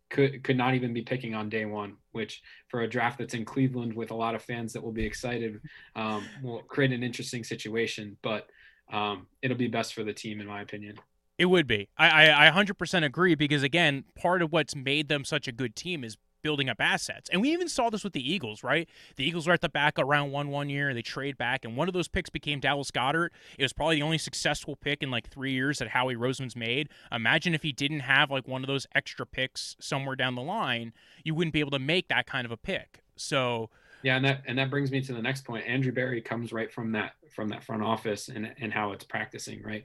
could 0.10 0.42
could 0.44 0.56
not 0.56 0.74
even 0.74 0.94
be 0.94 1.02
picking 1.02 1.36
on 1.36 1.50
day 1.50 1.66
one, 1.66 1.98
which 2.14 2.42
for 2.70 2.82
a 2.82 2.90
draft 2.90 3.18
that's 3.18 3.34
in 3.34 3.44
Cleveland 3.44 3.94
with 3.94 4.12
a 4.12 4.16
lot 4.16 4.36
of 4.36 4.42
fans 4.42 4.72
that 4.72 4.82
will 4.82 4.94
be 4.94 5.06
excited, 5.06 5.60
um, 5.98 6.24
will 6.42 6.60
create 6.60 6.94
an 6.94 7.04
interesting 7.04 7.44
situation. 7.44 8.16
But 8.22 8.48
um, 8.92 9.28
it'll 9.42 9.58
be 9.58 9.68
best 9.68 9.94
for 9.94 10.06
the 10.06 10.14
team, 10.14 10.40
in 10.40 10.48
my 10.48 10.62
opinion. 10.62 10.98
It 11.38 11.46
would 11.46 11.68
be. 11.68 11.90
I, 11.98 12.30
I, 12.30 12.48
I 12.48 12.52
100% 12.52 13.06
agree 13.06 13.36
because, 13.36 13.64
again, 13.64 14.06
part 14.16 14.42
of 14.42 14.52
what's 14.52 14.76
made 14.76 15.08
them 15.08 15.24
such 15.24 15.48
a 15.48 15.52
good 15.52 15.76
team 15.76 16.04
is 16.04 16.18
building 16.42 16.70
up 16.70 16.78
assets. 16.80 17.30
And 17.30 17.42
we 17.42 17.52
even 17.52 17.68
saw 17.68 17.90
this 17.90 18.04
with 18.04 18.14
the 18.14 18.32
Eagles, 18.34 18.64
right? 18.64 18.88
The 19.16 19.26
Eagles 19.26 19.48
were 19.48 19.54
at 19.54 19.62
the 19.62 19.70
back 19.70 20.00
around 20.00 20.32
one 20.32 20.50
one 20.50 20.70
year. 20.70 20.94
They 20.94 21.02
trade 21.02 21.38
back, 21.38 21.66
and 21.66 21.76
one 21.76 21.88
of 21.88 21.94
those 21.94 22.08
picks 22.08 22.30
became 22.30 22.60
Dallas 22.60 22.92
Goedert. 22.92 23.30
It 23.58 23.64
was 23.64 23.74
probably 23.74 23.98
the 23.98 24.04
only 24.04 24.18
successful 24.18 24.76
pick 24.76 25.04
in 25.04 25.12
like 25.12 25.30
three 25.30 25.52
years 25.52 25.80
that 25.80 25.90
Howie 25.90 26.16
Roseman's 26.16 26.56
made. 26.56 26.90
Imagine 27.12 27.54
if 27.54 27.64
he 27.64 27.72
didn't 27.72 28.02
have 28.02 28.32
like 28.32 28.48
one 28.48 28.64
of 28.64 28.68
those 28.68 28.88
extra 28.96 29.26
picks 29.26 29.76
somewhere 29.80 30.16
down 30.16 30.36
the 30.36 30.42
line, 30.42 30.94
you 31.24 31.36
wouldn't 31.36 31.54
be 31.54 31.60
able 31.60 31.72
to 31.72 31.80
make 31.80 32.08
that 32.08 32.26
kind 32.28 32.46
of 32.46 32.52
a 32.52 32.58
pick. 32.58 33.04
So. 33.16 33.70
Yeah, 34.04 34.16
and 34.16 34.26
that 34.26 34.44
and 34.46 34.58
that 34.60 34.70
brings 34.70 34.92
me 34.92 35.02
to 35.02 35.14
the 35.14 35.22
next 35.22 35.44
point. 35.44 35.66
Andrew 35.66 35.92
Berry 35.92 36.22
comes 36.22 36.54
right 36.54 36.72
from 36.72 36.92
that 36.92 37.14
from 37.36 37.50
that 37.50 37.64
front 37.64 37.82
office 37.84 38.30
and 38.30 38.54
and 38.62 38.72
how 38.72 38.92
it's 38.92 39.04
practicing, 39.04 39.64
right? 39.64 39.84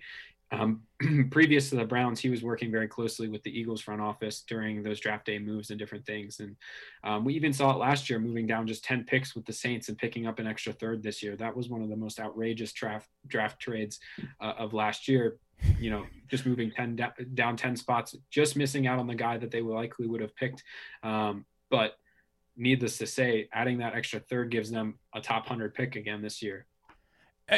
Um, 0.52 0.82
previous 1.30 1.70
to 1.70 1.76
the 1.76 1.84
Browns, 1.84 2.20
he 2.20 2.28
was 2.28 2.42
working 2.42 2.70
very 2.70 2.86
closely 2.86 3.28
with 3.28 3.42
the 3.42 3.58
Eagles 3.58 3.80
front 3.80 4.00
office 4.00 4.42
during 4.46 4.82
those 4.82 5.00
draft 5.00 5.24
day 5.24 5.38
moves 5.38 5.70
and 5.70 5.78
different 5.78 6.04
things. 6.04 6.40
And 6.40 6.56
um, 7.04 7.24
we 7.24 7.34
even 7.34 7.52
saw 7.52 7.72
it 7.72 7.78
last 7.78 8.10
year, 8.10 8.18
moving 8.18 8.46
down 8.46 8.66
just 8.66 8.84
10 8.84 9.04
picks 9.04 9.34
with 9.34 9.46
the 9.46 9.52
Saints 9.52 9.88
and 9.88 9.96
picking 9.96 10.26
up 10.26 10.38
an 10.38 10.46
extra 10.46 10.72
third 10.72 11.02
this 11.02 11.22
year. 11.22 11.36
That 11.36 11.56
was 11.56 11.68
one 11.68 11.82
of 11.82 11.88
the 11.88 11.96
most 11.96 12.20
outrageous 12.20 12.72
draft 12.72 13.08
draft 13.26 13.60
trades 13.60 13.98
uh, 14.40 14.52
of 14.58 14.74
last 14.74 15.08
year. 15.08 15.38
You 15.78 15.90
know, 15.90 16.04
just 16.28 16.44
moving 16.44 16.70
10 16.70 16.96
da- 16.96 17.12
down 17.34 17.56
10 17.56 17.76
spots, 17.76 18.16
just 18.30 18.56
missing 18.56 18.86
out 18.86 18.98
on 18.98 19.06
the 19.06 19.14
guy 19.14 19.38
that 19.38 19.50
they 19.50 19.62
likely 19.62 20.06
would 20.06 20.20
have 20.20 20.34
picked. 20.36 20.62
Um, 21.02 21.46
but 21.70 21.96
needless 22.56 22.98
to 22.98 23.06
say, 23.06 23.48
adding 23.52 23.78
that 23.78 23.94
extra 23.94 24.20
third 24.20 24.50
gives 24.50 24.70
them 24.70 24.98
a 25.14 25.20
top 25.20 25.44
100 25.44 25.74
pick 25.74 25.96
again 25.96 26.20
this 26.20 26.42
year. 26.42 26.66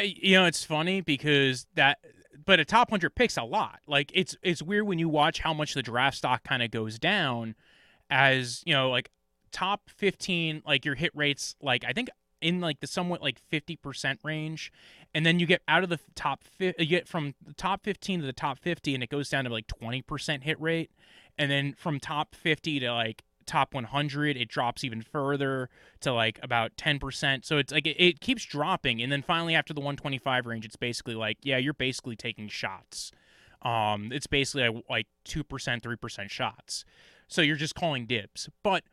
You 0.03 0.37
know, 0.37 0.45
it's 0.45 0.63
funny 0.63 1.01
because 1.01 1.67
that 1.75 1.99
but 2.43 2.59
a 2.59 2.65
top 2.65 2.91
100 2.91 3.15
picks 3.15 3.37
a 3.37 3.43
lot. 3.43 3.79
Like 3.87 4.11
it's 4.13 4.35
it's 4.41 4.61
weird 4.61 4.87
when 4.87 4.99
you 4.99 5.09
watch 5.09 5.39
how 5.39 5.53
much 5.53 5.73
the 5.73 5.83
draft 5.83 6.17
stock 6.17 6.43
kind 6.43 6.63
of 6.63 6.71
goes 6.71 6.99
down 6.99 7.55
as, 8.09 8.61
you 8.65 8.73
know, 8.73 8.89
like 8.89 9.09
top 9.51 9.89
15 9.89 10.63
like 10.65 10.83
your 10.83 10.95
hit 10.95 11.15
rates 11.15 11.55
like 11.61 11.85
I 11.87 11.93
think 11.93 12.09
in 12.41 12.59
like 12.59 12.81
the 12.81 12.87
somewhat 12.87 13.21
like 13.21 13.39
50% 13.49 14.17
range 14.23 14.69
and 15.13 15.25
then 15.25 15.39
you 15.39 15.45
get 15.45 15.61
out 15.67 15.83
of 15.83 15.89
the 15.89 15.99
top 16.13 16.43
fi- 16.43 16.75
you 16.77 16.85
get 16.85 17.07
from 17.07 17.35
the 17.45 17.53
top 17.53 17.81
15 17.83 18.19
to 18.19 18.25
the 18.25 18.33
top 18.33 18.59
50 18.59 18.93
and 18.93 19.01
it 19.01 19.09
goes 19.09 19.29
down 19.29 19.45
to 19.45 19.49
like 19.49 19.67
20% 19.67 20.43
hit 20.43 20.59
rate 20.59 20.91
and 21.37 21.49
then 21.49 21.73
from 21.77 22.01
top 22.01 22.35
50 22.35 22.81
to 22.81 22.91
like 22.91 23.23
top 23.45 23.73
100 23.73 24.37
it 24.37 24.49
drops 24.49 24.83
even 24.83 25.01
further 25.01 25.69
to 26.01 26.13
like 26.13 26.39
about 26.41 26.75
10% 26.77 27.45
so 27.45 27.57
it's 27.57 27.71
like 27.71 27.87
it, 27.87 27.95
it, 27.97 28.19
keeps 28.19 28.45
dropping. 28.45 29.01
And 29.01 29.11
then 29.11 29.21
finally 29.21 29.55
after 29.55 29.73
the 29.73 29.81
125 29.81 30.45
range 30.45 30.65
it's 30.65 30.75
basically 30.75 31.15
like 31.15 31.37
yeah 31.43 31.57
you're 31.57 31.73
basically 31.73 32.15
taking 32.15 32.47
shots. 32.47 33.11
Um 33.61 34.11
it's 34.11 34.27
basically 34.27 34.69
like, 34.69 34.83
like 34.89 35.07
2% 35.25 35.43
3% 35.45 36.29
shots. 36.29 36.85
So 37.27 37.41
you're 37.41 37.55
just 37.55 37.75
calling 37.75 38.05
dibs. 38.05 38.49
But 38.63 38.83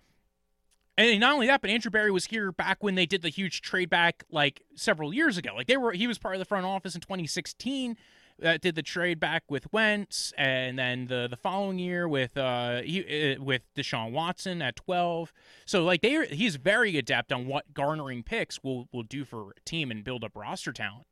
and 0.98 1.20
not 1.20 1.32
only 1.32 1.46
that, 1.46 1.62
but 1.62 1.70
Andrew 1.70 1.90
Berry 1.90 2.10
was 2.10 2.26
here 2.26 2.52
back 2.52 2.82
when 2.82 2.96
they 2.96 3.06
did 3.06 3.22
the 3.22 3.30
huge 3.30 3.62
trade 3.62 3.88
back 3.88 4.24
like 4.30 4.62
several 4.74 5.14
years 5.14 5.38
ago. 5.38 5.54
Like 5.54 5.66
they 5.66 5.78
were, 5.78 5.92
he 5.92 6.06
was 6.06 6.18
part 6.18 6.34
of 6.34 6.38
the 6.38 6.44
front 6.44 6.66
office 6.66 6.94
in 6.94 7.00
2016 7.00 7.96
that 8.38 8.60
did 8.60 8.74
the 8.74 8.82
trade 8.82 9.20
back 9.20 9.44
with 9.48 9.72
Wentz, 9.72 10.32
and 10.36 10.78
then 10.78 11.06
the 11.06 11.26
the 11.28 11.36
following 11.36 11.78
year 11.78 12.08
with 12.08 12.36
uh 12.36 12.82
he, 12.82 13.34
uh, 13.34 13.42
with 13.42 13.62
Deshaun 13.74 14.12
Watson 14.12 14.62
at 14.62 14.76
twelve. 14.76 15.32
So 15.64 15.84
like 15.84 16.02
they 16.02 16.26
he's 16.26 16.56
very 16.56 16.96
adept 16.96 17.32
on 17.32 17.46
what 17.46 17.72
garnering 17.74 18.22
picks 18.22 18.62
will 18.62 18.88
will 18.92 19.02
do 19.02 19.24
for 19.24 19.50
a 19.50 19.60
team 19.64 19.90
and 19.90 20.04
build 20.04 20.24
up 20.24 20.32
roster 20.34 20.72
talent. 20.72 21.06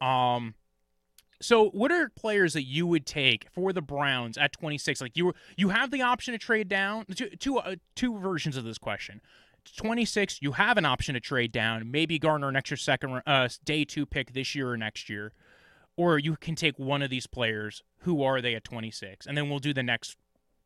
Um. 0.00 0.54
So, 1.42 1.68
what 1.68 1.92
are 1.92 2.08
players 2.08 2.54
that 2.54 2.62
you 2.62 2.86
would 2.86 3.04
take 3.04 3.46
for 3.50 3.70
the 3.70 3.82
Browns 3.82 4.38
at 4.38 4.52
26? 4.54 5.02
Like 5.02 5.18
you, 5.18 5.34
you 5.54 5.68
have 5.68 5.90
the 5.90 6.00
option 6.00 6.32
to 6.32 6.38
trade 6.38 6.66
down. 6.66 7.04
Two, 7.14 7.28
two, 7.28 7.58
uh, 7.58 7.76
two 7.94 8.18
versions 8.18 8.56
of 8.56 8.64
this 8.64 8.78
question. 8.78 9.20
26, 9.76 10.40
you 10.40 10.52
have 10.52 10.78
an 10.78 10.86
option 10.86 11.14
to 11.14 11.20
trade 11.20 11.52
down, 11.52 11.90
maybe 11.90 12.18
garner 12.18 12.48
an 12.48 12.56
extra 12.56 12.78
second, 12.78 13.20
uh, 13.26 13.48
day 13.64 13.84
two 13.84 14.06
pick 14.06 14.32
this 14.32 14.54
year 14.54 14.70
or 14.70 14.76
next 14.76 15.10
year 15.10 15.32
or 15.96 16.18
you 16.18 16.36
can 16.36 16.54
take 16.54 16.78
one 16.78 17.02
of 17.02 17.10
these 17.10 17.26
players. 17.26 17.82
Who 18.00 18.22
are 18.22 18.40
they 18.40 18.54
at 18.54 18.64
26? 18.64 19.26
And 19.26 19.36
then 19.36 19.48
we'll 19.48 19.58
do 19.58 19.72
the 19.72 19.82
next 19.82 20.16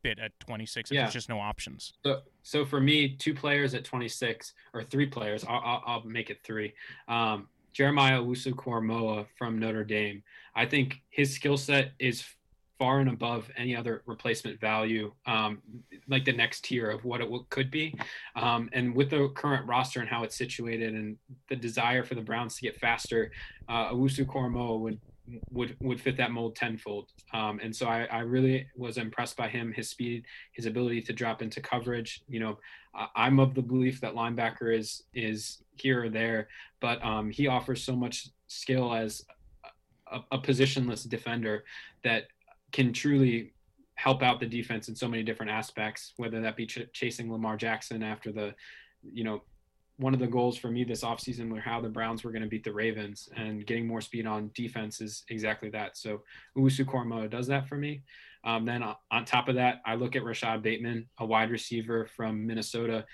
bit 0.03 0.19
at 0.19 0.39
26 0.41 0.91
if 0.91 0.95
yeah. 0.95 1.03
there's 1.03 1.13
just 1.13 1.29
no 1.29 1.41
options. 1.41 1.93
So, 2.05 2.21
so 2.43 2.65
for 2.65 2.81
me, 2.81 3.17
two 3.17 3.35
players 3.35 3.75
at 3.75 3.85
26 3.85 4.55
or 4.73 4.83
three 4.83 5.07
players, 5.07 5.45
I'll, 5.49 5.63
I'll, 5.65 5.83
I'll 5.87 6.05
make 6.05 6.31
it 6.31 6.39
three. 6.43 6.75
Um, 7.09 7.49
Jeremiah 7.73 8.21
Owusu-Koramoah 8.21 9.27
from 9.39 9.59
Notre 9.59 9.85
Dame. 9.85 10.23
I 10.57 10.67
think 10.67 11.01
his 11.11 11.33
skill 11.33 11.57
set 11.57 11.93
is 11.99 12.25
far 12.81 13.01
and 13.01 13.11
above 13.11 13.51
any 13.59 13.77
other 13.77 14.03
replacement 14.07 14.59
value, 14.59 15.13
um, 15.27 15.61
like 16.09 16.25
the 16.25 16.33
next 16.33 16.65
tier 16.65 16.91
of 16.91 17.05
what 17.05 17.21
it 17.21 17.25
w- 17.25 17.45
could 17.51 17.71
be. 17.71 17.95
Um, 18.37 18.71
and 18.73 18.95
with 18.95 19.11
the 19.11 19.29
current 19.37 19.69
roster 19.69 20.01
and 20.01 20.09
how 20.09 20.25
it's 20.25 20.35
situated 20.35 20.95
and 20.95 21.19
the 21.51 21.57
desire 21.57 22.03
for 22.03 22.15
the 22.15 22.23
Browns 22.23 22.57
to 22.57 22.63
get 22.63 22.81
faster, 22.81 23.31
uh, 23.69 23.91
Owusu-Koramoah 23.91 24.81
would 24.81 24.99
would 25.51 25.77
would 25.81 26.01
fit 26.01 26.17
that 26.17 26.31
mold 26.31 26.57
tenfold. 26.57 27.11
Um, 27.33 27.61
and 27.63 27.75
so 27.75 27.87
I, 27.87 28.05
I 28.11 28.21
really 28.21 28.67
was 28.77 28.99
impressed 28.99 29.37
by 29.37 29.49
him, 29.49 29.73
his 29.73 29.89
speed, 29.89 30.25
his 30.53 30.67
ability 30.67 31.03
to 31.03 31.13
drop 31.13 31.43
into 31.43 31.61
coverage. 31.61 32.23
You 32.29 32.41
know, 32.41 32.59
I'm 33.15 33.39
of 33.39 33.55
the 33.55 33.63
belief 33.63 34.01
that 34.01 34.15
linebacker 34.15 34.77
is 34.77 35.05
is 35.15 35.63
here 35.77 36.05
or 36.05 36.09
there, 36.09 36.49
but 36.81 37.05
um, 37.05 37.31
he 37.31 37.47
offers 37.47 37.83
so 37.83 37.95
much 37.95 38.29
skill 38.47 38.95
as 38.95 39.25
a, 40.11 40.21
a 40.33 40.39
positionless 40.39 41.09
defender 41.09 41.65
that 42.05 42.25
can 42.73 42.93
truly 42.93 43.53
help 43.95 44.23
out 44.23 44.41
the 44.41 44.47
defense 44.47 44.89
in 44.89 44.95
so 44.95 45.07
many 45.07 45.23
different 45.23 45.53
aspects, 45.53 46.15
whether 46.17 46.41
that 46.41 46.57
be 46.57 46.67
ch- 46.67 46.89
chasing 46.93 47.31
Lamar 47.31 47.57
Jackson 47.57 48.03
after 48.03 48.33
the 48.33 48.55
you 49.03 49.25
know, 49.25 49.43
one 50.01 50.15
of 50.15 50.21
the 50.21 50.27
goals 50.27 50.57
for 50.57 50.71
me 50.71 50.83
this 50.83 51.05
offseason 51.05 51.51
were 51.51 51.61
how 51.61 51.79
the 51.79 51.89
Browns 51.89 52.25
were 52.25 52.33
going 52.33 52.43
to 52.43 52.49
beat 52.49 52.65
the 52.65 52.73
Ravens 52.73 53.29
and 53.37 53.67
getting 53.67 53.87
more 53.87 54.01
speed 54.01 54.27
on 54.27 54.51
defense 54.55 55.03
is 55.03 55.25
exactly 55.29 55.69
that. 55.71 55.99
So 55.99 56.23
Owusu 56.57 56.87
Koramoah 56.87 57.29
does 57.29 57.47
that 57.49 57.69
for 57.69 57.77
me. 57.77 58.03
Um, 58.43 58.65
then 58.65 58.83
on 58.83 59.25
top 59.27 59.49
of 59.49 59.57
that, 59.57 59.83
I 59.85 59.97
look 59.97 60.17
at 60.17 60.25
Rashod 60.25 60.63
Bateman, 60.63 61.07
a 61.19 61.27
wide 61.27 61.51
receiver 61.51 62.09
from 62.17 62.47
Minnesota. 62.47 63.05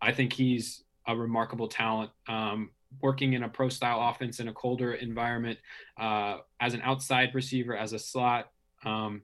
I 0.00 0.12
think 0.12 0.32
he's 0.32 0.84
a 1.06 1.14
remarkable 1.14 1.68
talent. 1.68 2.10
Um, 2.26 2.70
working 3.02 3.34
in 3.34 3.42
a 3.42 3.48
pro 3.48 3.68
style 3.68 4.08
offense 4.08 4.40
in 4.40 4.48
a 4.48 4.52
colder 4.52 4.94
environment 4.94 5.58
uh, 6.00 6.38
as 6.58 6.72
an 6.72 6.80
outside 6.82 7.34
receiver, 7.34 7.76
as 7.76 7.92
a 7.92 7.98
slot. 7.98 8.50
Um, 8.82 9.22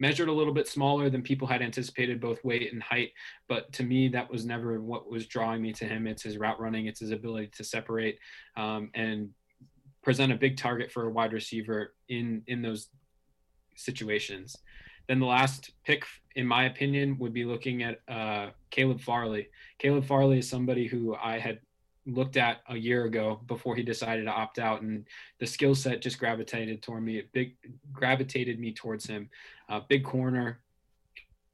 measured 0.00 0.28
a 0.28 0.32
little 0.32 0.54
bit 0.54 0.66
smaller 0.66 1.10
than 1.10 1.22
people 1.22 1.46
had 1.46 1.62
anticipated, 1.62 2.20
both 2.20 2.42
weight 2.42 2.72
and 2.72 2.82
height. 2.82 3.12
But 3.48 3.72
to 3.74 3.84
me, 3.84 4.08
that 4.08 4.30
was 4.30 4.44
never 4.44 4.80
what 4.80 5.08
was 5.10 5.26
drawing 5.26 5.62
me 5.62 5.72
to 5.74 5.84
him. 5.84 6.06
It's 6.06 6.22
his 6.22 6.38
route 6.38 6.58
running, 6.58 6.86
it's 6.86 7.00
his 7.00 7.12
ability 7.12 7.50
to 7.56 7.64
separate 7.64 8.18
um, 8.56 8.90
and 8.94 9.28
present 10.02 10.32
a 10.32 10.36
big 10.36 10.56
target 10.56 10.90
for 10.90 11.06
a 11.06 11.10
wide 11.10 11.32
receiver 11.32 11.94
in 12.08 12.42
in 12.46 12.62
those 12.62 12.88
situations. 13.76 14.56
Then 15.06 15.20
the 15.20 15.26
last 15.26 15.72
pick, 15.84 16.04
in 16.36 16.46
my 16.46 16.64
opinion, 16.64 17.18
would 17.18 17.32
be 17.32 17.44
looking 17.44 17.82
at 17.82 18.00
uh, 18.08 18.50
Caleb 18.70 19.00
Farley. 19.00 19.48
Caleb 19.78 20.04
Farley 20.04 20.38
is 20.38 20.48
somebody 20.48 20.86
who 20.86 21.16
I 21.16 21.38
had 21.38 21.58
looked 22.06 22.36
at 22.36 22.58
a 22.68 22.76
year 22.76 23.04
ago 23.04 23.40
before 23.46 23.76
he 23.76 23.82
decided 23.82 24.24
to 24.24 24.30
opt 24.30 24.58
out 24.58 24.82
and 24.82 25.06
the 25.38 25.46
skill 25.46 25.74
set 25.74 26.00
just 26.00 26.18
gravitated 26.18 26.82
toward 26.82 27.04
me 27.04 27.18
it 27.18 27.32
big 27.32 27.56
gravitated 27.92 28.58
me 28.58 28.72
towards 28.72 29.06
him 29.06 29.28
uh, 29.68 29.80
big 29.88 30.02
corner 30.02 30.60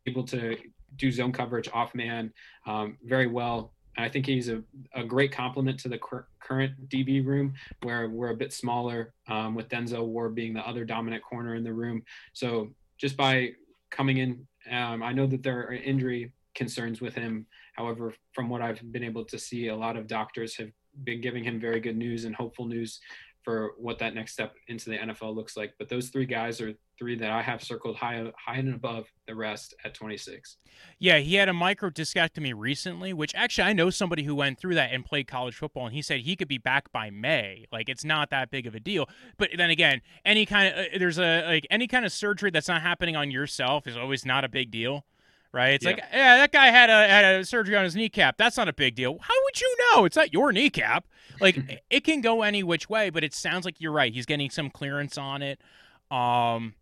able 0.07 0.23
to 0.23 0.57
do 0.97 1.11
zone 1.11 1.33
coverage 1.33 1.69
off 1.73 1.95
man 1.95 2.33
um, 2.67 2.97
very 3.05 3.27
well 3.27 3.73
I 3.99 4.09
think 4.09 4.27
he's 4.27 4.49
a, 4.49 4.63
a 4.95 5.05
great 5.05 5.33
complement 5.33 5.81
to 5.81 5.89
the 5.89 5.99
cur- 5.99 6.27
current 6.41 6.89
DB 6.89 7.25
room 7.25 7.55
where 7.83 8.09
we're 8.09 8.31
a 8.31 8.37
bit 8.37 8.53
smaller 8.53 9.15
um, 9.29 9.55
with 9.55 9.69
Denzel 9.69 10.07
Ward 10.07 10.35
being 10.35 10.53
the 10.53 10.67
other 10.67 10.85
dominant 10.85 11.23
corner 11.23 11.55
in 11.55 11.65
the 11.65 11.73
room. 11.73 12.03
So 12.33 12.75
just 12.99 13.17
by 13.17 13.53
coming 13.91 14.19
in, 14.19 14.47
um, 14.71 15.03
I 15.03 15.13
know 15.13 15.27
that 15.27 15.43
there 15.43 15.61
are 15.61 15.73
injury 15.73 16.33
concerns 16.57 17.01
with 17.01 17.14
him. 17.14 17.47
However, 17.75 18.14
from 18.33 18.49
what 18.49 18.62
I've 18.62 18.81
been 18.90 19.05
able 19.05 19.25
to 19.27 19.38
see, 19.38 19.69
a 19.69 19.77
lot 19.77 19.97
of 19.97 20.09
doctors 20.09 20.57
have 20.57 20.71
been 21.05 21.21
giving 21.21 21.45
him 21.45 21.61
very 21.61 21.79
good 21.79 21.97
news 21.97 22.25
and 22.25 22.35
hopeful 22.35 22.66
news 22.66 23.01
for 23.47 23.75
what 23.79 24.01
that 24.01 24.12
next 24.12 24.33
step 24.33 24.57
into 24.66 24.90
the 24.90 24.99
NFL 24.99 25.33
looks 25.33 25.57
like. 25.57 25.75
But 25.79 25.88
those 25.88 26.09
three 26.09 26.27
guys 26.27 26.61
are 26.61 26.73
three 26.99 27.14
that 27.14 27.31
I 27.31 27.42
have 27.42 27.62
circled 27.62 27.95
high, 27.95 28.33
high 28.37 28.57
and 28.57 28.75
above 28.75 29.07
the 29.29 29.37
rest 29.37 29.73
at 29.85 29.95
26. 29.95 30.57
Yeah, 30.99 31.19
he 31.19 31.37
had 31.37 31.49
a 31.49 31.53
micro 31.53 31.90
discectomy 31.90 32.53
recently, 32.57 33.12
which 33.12 33.37
actually 33.37 33.69
I 33.69 33.73
know 33.73 33.88
somebody 33.88 34.25
who 34.25 34.35
went 34.35 34.59
through 34.59 34.75
that 34.75 34.92
and 34.92 35.05
played 35.05 35.29
college 35.29 35.55
football, 35.55 35.87
and 35.87 35.95
he 35.95 36.03
said 36.03 36.23
he 36.23 36.35
could 36.35 36.49
be 36.49 36.59
back 36.59 36.90
by 36.90 37.11
May. 37.11 37.66
Like 37.71 37.88
it's 37.88 38.05
not 38.05 38.31
that 38.31 38.51
big 38.51 38.66
of 38.66 38.75
a 38.75 38.81
deal. 38.81 39.09
But 39.37 39.51
then 39.57 39.71
again, 39.71 40.01
any 40.25 40.45
kind 40.45 40.75
of 40.75 40.87
uh, 40.87 40.99
there's 40.99 41.21
a 41.21 41.47
like 41.47 41.69
any 41.71 41.87
kind 41.87 42.05
of 42.05 42.11
surgery 42.11 42.51
that's 42.51 42.66
not 42.66 42.83
happening 42.83 43.14
on 43.14 43.31
yourself 43.31 43.87
is 43.87 43.97
always 43.97 44.27
not 44.27 44.45
a 44.45 44.49
big 44.49 44.73
deal 44.73 45.05
right? 45.57 45.75
It's 45.75 45.85
yeah. 45.85 45.90
like, 45.90 46.05
yeah, 46.12 46.37
that 46.37 46.53
guy 46.53 46.66
had 46.66 46.90
a 46.90 47.09
had 47.09 47.25
a 47.40 47.45
surgery 47.45 47.75
on 47.75 47.85
his 47.85 47.97
kneecap. 47.97 48.37
That's 48.37 48.57
not 48.57 48.69
a 48.69 48.73
big 48.73 48.95
deal. 48.95 49.19
How 49.21 49.35
would 49.45 49.61
you 49.61 49.77
know? 49.79 50.05
It's 50.05 50.16
not 50.16 50.33
your 50.33 50.53
kneecap. 50.53 51.07
Like 51.40 51.83
it 51.90 52.05
can 52.05 52.21
go 52.21 52.42
any 52.42 52.62
which 52.62 52.88
way, 52.88 53.11
but 53.11 53.25
it 53.25 53.35
sounds 53.35 53.64
like 53.64 53.81
you're 53.81 53.92
right. 53.92 54.12
He's 54.12 54.27
getting 54.27 54.51
some 54.51 54.71
clearance 54.71 55.19
on 55.19 55.42
it. 55.42 55.61
Um, 56.11 56.75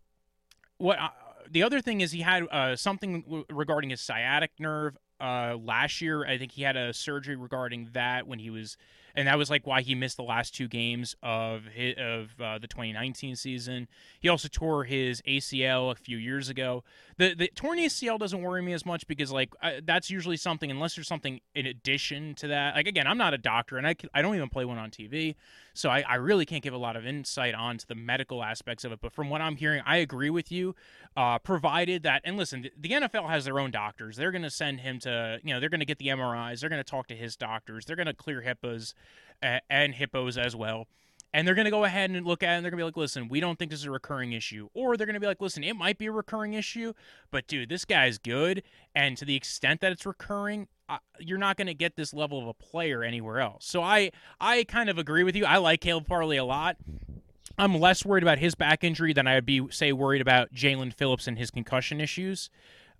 what 0.77 0.99
uh, 0.99 1.09
the 1.49 1.63
other 1.63 1.81
thing 1.81 2.01
is 2.01 2.11
he 2.11 2.21
had 2.21 2.43
uh, 2.51 2.75
something 2.75 3.21
w- 3.21 3.45
regarding 3.49 3.89
his 3.89 4.01
sciatic 4.01 4.51
nerve 4.59 4.97
uh, 5.21 5.55
last 5.59 6.01
year. 6.01 6.25
I 6.25 6.37
think 6.37 6.51
he 6.51 6.63
had 6.63 6.75
a 6.75 6.93
surgery 6.93 7.37
regarding 7.37 7.89
that 7.93 8.27
when 8.27 8.39
he 8.39 8.49
was 8.49 8.77
and 9.15 9.27
that 9.27 9.37
was 9.37 9.49
like 9.49 9.65
why 9.65 9.81
he 9.81 9.95
missed 9.95 10.17
the 10.17 10.23
last 10.23 10.53
two 10.53 10.67
games 10.67 11.15
of 11.23 11.65
his, 11.65 11.95
of 11.97 12.29
uh, 12.41 12.57
the 12.57 12.67
2019 12.67 13.35
season. 13.35 13.87
He 14.19 14.29
also 14.29 14.47
tore 14.47 14.83
his 14.83 15.21
ACL 15.23 15.91
a 15.91 15.95
few 15.95 16.17
years 16.17 16.49
ago. 16.49 16.83
The 17.17 17.33
the 17.33 17.47
torn 17.55 17.79
ACL 17.79 18.19
doesn't 18.19 18.41
worry 18.41 18.61
me 18.61 18.73
as 18.73 18.85
much 18.85 19.07
because 19.07 19.31
like 19.31 19.53
I, 19.61 19.81
that's 19.83 20.09
usually 20.09 20.37
something 20.37 20.69
unless 20.69 20.95
there's 20.95 21.07
something 21.07 21.39
in 21.53 21.65
addition 21.65 22.35
to 22.35 22.47
that. 22.49 22.75
Like 22.75 22.87
again, 22.87 23.07
I'm 23.07 23.17
not 23.17 23.33
a 23.33 23.37
doctor 23.37 23.77
and 23.77 23.87
I 23.87 23.95
I 24.13 24.21
don't 24.21 24.35
even 24.35 24.49
play 24.49 24.65
one 24.65 24.77
on 24.77 24.91
TV, 24.91 25.35
so 25.73 25.89
I, 25.89 26.03
I 26.07 26.15
really 26.15 26.45
can't 26.45 26.63
give 26.63 26.73
a 26.73 26.77
lot 26.77 26.95
of 26.95 27.05
insight 27.05 27.55
onto 27.55 27.85
the 27.87 27.95
medical 27.95 28.43
aspects 28.43 28.83
of 28.83 28.91
it. 28.91 28.99
But 29.01 29.13
from 29.13 29.29
what 29.29 29.41
I'm 29.41 29.55
hearing, 29.55 29.81
I 29.85 29.97
agree 29.97 30.29
with 30.29 30.51
you. 30.51 30.75
Uh, 31.15 31.39
provided 31.39 32.03
that 32.03 32.21
and 32.25 32.35
listen, 32.35 32.69
the, 32.77 32.89
NFL 32.89 33.29
has 33.29 33.45
their 33.45 33.59
own 33.59 33.71
doctors. 33.71 34.17
They're 34.17 34.31
going 34.31 34.41
to 34.41 34.49
send 34.49 34.81
him 34.81 34.99
to 34.99 35.39
you 35.43 35.53
know 35.53 35.59
they're 35.59 35.69
going 35.69 35.79
to 35.79 35.85
get 35.85 35.99
the 35.99 36.07
MRIs. 36.07 36.59
They're 36.59 36.69
going 36.69 36.83
to 36.83 36.89
talk 36.89 37.07
to 37.07 37.15
his 37.15 37.37
doctors. 37.37 37.85
They're 37.85 37.95
going 37.95 38.07
to 38.07 38.13
clear 38.13 38.41
HIPAAs 38.41 38.93
and 39.41 39.93
hippos 39.93 40.37
as 40.37 40.55
well. 40.55 40.87
And 41.33 41.45
they're 41.45 41.55
going 41.55 41.65
to 41.65 41.71
go 41.71 41.83
ahead 41.83 42.09
and 42.11 42.25
look 42.25 42.43
at 42.43 42.53
it 42.53 42.55
and 42.55 42.63
they're 42.63 42.71
going 42.71 42.79
to 42.79 42.83
be 42.83 42.85
like, 42.85 42.95
listen, 42.95 43.27
we 43.27 43.41
don't 43.41 43.59
think 43.59 43.69
this 43.69 43.81
is 43.81 43.85
a 43.85 43.91
recurring 43.91 44.31
issue. 44.31 44.69
Or 44.73 44.95
they're 44.95 45.05
going 45.05 45.15
to 45.15 45.19
be 45.19 45.27
like, 45.27 45.41
listen, 45.41 45.65
it 45.65 45.75
might 45.75 45.97
be 45.97 46.05
a 46.05 46.11
recurring 46.11 46.53
issue, 46.53 46.93
but 47.29 47.45
dude, 47.45 47.67
this 47.67 47.83
guy's 47.83 48.17
good. 48.17 48.63
And 48.95 49.17
to 49.17 49.25
the 49.25 49.35
extent 49.35 49.81
that 49.81 49.91
it's 49.91 50.05
recurring, 50.05 50.69
uh, 50.87 50.99
you're 51.19 51.37
not 51.37 51.57
going 51.57 51.67
to 51.67 51.73
get 51.73 51.97
this 51.97 52.13
level 52.13 52.39
of 52.39 52.47
a 52.47 52.53
player 52.53 53.03
anywhere 53.03 53.41
else. 53.41 53.65
So 53.65 53.81
I, 53.81 54.11
I 54.39 54.63
kind 54.63 54.89
of 54.89 54.97
agree 54.97 55.23
with 55.23 55.35
you. 55.35 55.43
I 55.43 55.57
like 55.57 55.81
Caleb 55.81 56.07
Farley 56.07 56.37
a 56.37 56.45
lot. 56.45 56.77
I'm 57.57 57.79
less 57.79 58.05
worried 58.05 58.23
about 58.23 58.39
his 58.39 58.55
back 58.55 58.83
injury 58.83 59.11
than 59.11 59.27
I 59.27 59.35
would 59.35 59.45
be, 59.45 59.67
say, 59.71 59.91
worried 59.91 60.21
about 60.21 60.53
Jaelan 60.53 60.93
Phillips 60.93 61.27
and 61.27 61.37
his 61.37 61.51
concussion 61.51 61.99
issues 61.99 62.49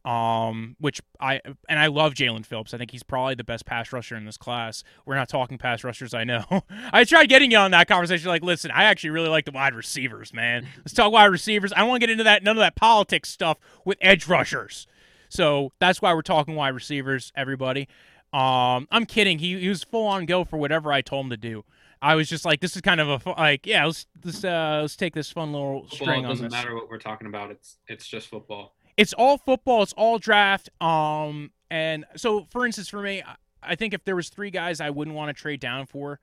um, 0.05 0.75
which 0.79 1.01
I 1.19 1.41
and 1.67 1.79
I 1.79 1.87
love 1.87 2.13
Jaelan 2.13 2.45
Phillips. 2.45 2.73
I 2.73 2.77
think 2.77 2.91
he's 2.91 3.01
probably 3.01 3.33
the 3.33 3.43
best 3.43 3.65
pass 3.65 3.91
rusher 3.91 4.15
in 4.15 4.25
this 4.25 4.37
class. 4.37 4.83
We're 5.05 5.15
not 5.15 5.27
talking 5.27 5.57
pass 5.57 5.83
rushers, 5.83 6.13
I 6.13 6.23
know. 6.23 6.45
I 6.93 7.03
tried 7.03 7.27
getting 7.27 7.49
you 7.49 7.57
on 7.57 7.71
that 7.71 7.87
conversation. 7.87 8.29
Like, 8.29 8.43
listen, 8.43 8.69
I 8.69 8.83
actually 8.83 9.09
really 9.09 9.29
like 9.29 9.45
the 9.45 9.51
wide 9.51 9.73
receivers, 9.73 10.31
man. 10.31 10.67
Let's 10.77 10.93
talk 10.93 11.11
wide 11.11 11.25
receivers. 11.25 11.73
I 11.73 11.79
don't 11.79 11.89
want 11.89 12.01
to 12.01 12.07
get 12.07 12.11
into 12.11 12.23
that 12.23 12.43
none 12.43 12.55
of 12.55 12.61
that 12.61 12.75
politics 12.75 13.29
stuff 13.29 13.57
with 13.83 13.97
edge 13.99 14.27
rushers. 14.27 14.85
So 15.29 15.71
that's 15.79 16.01
why 16.01 16.13
we're 16.13 16.21
talking 16.21 16.55
wide 16.55 16.69
receivers, 16.69 17.33
everybody. 17.35 17.87
Um, 18.31 18.87
I'm 18.91 19.07
kidding. 19.07 19.39
He, 19.39 19.59
he 19.59 19.69
was 19.69 19.83
full 19.83 20.05
on 20.05 20.27
go 20.27 20.43
for 20.43 20.57
whatever 20.57 20.93
I 20.93 21.01
told 21.01 21.25
him 21.25 21.29
to 21.31 21.37
do. 21.37 21.65
I 21.99 22.13
was 22.13 22.29
just 22.29 22.45
like, 22.45 22.59
this 22.59 22.75
is 22.75 22.81
kind 22.83 23.01
of 23.01 23.25
a 23.25 23.29
like, 23.31 23.65
yeah, 23.65 23.85
let's 23.85 24.05
let's 24.23 24.43
uh, 24.43 24.79
let's 24.81 24.95
take 24.95 25.15
this 25.15 25.31
fun 25.31 25.51
little 25.51 25.87
football 25.87 25.95
string 25.97 26.25
on 26.25 26.31
this. 26.31 26.41
Doesn't 26.41 26.51
matter 26.51 26.75
what 26.75 26.89
we're 26.89 26.99
talking 26.99 27.27
about. 27.27 27.49
It's 27.49 27.77
it's 27.87 28.05
just 28.05 28.27
football 28.27 28.75
it's 28.97 29.13
all 29.13 29.37
football. 29.37 29.83
It's 29.83 29.93
all 29.93 30.19
draft. 30.19 30.69
Um, 30.81 31.51
and 31.69 32.05
so 32.15 32.45
for 32.49 32.65
instance, 32.65 32.89
for 32.89 33.01
me, 33.01 33.23
I 33.61 33.75
think 33.75 33.93
if 33.93 34.03
there 34.03 34.15
was 34.15 34.29
three 34.29 34.51
guys 34.51 34.79
I 34.79 34.89
wouldn't 34.89 35.15
want 35.15 35.35
to 35.35 35.39
trade 35.41 35.59
down 35.59 35.85
for. 35.85 36.19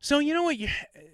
So 0.00 0.18
you 0.18 0.34
know 0.34 0.42
what? 0.42 0.56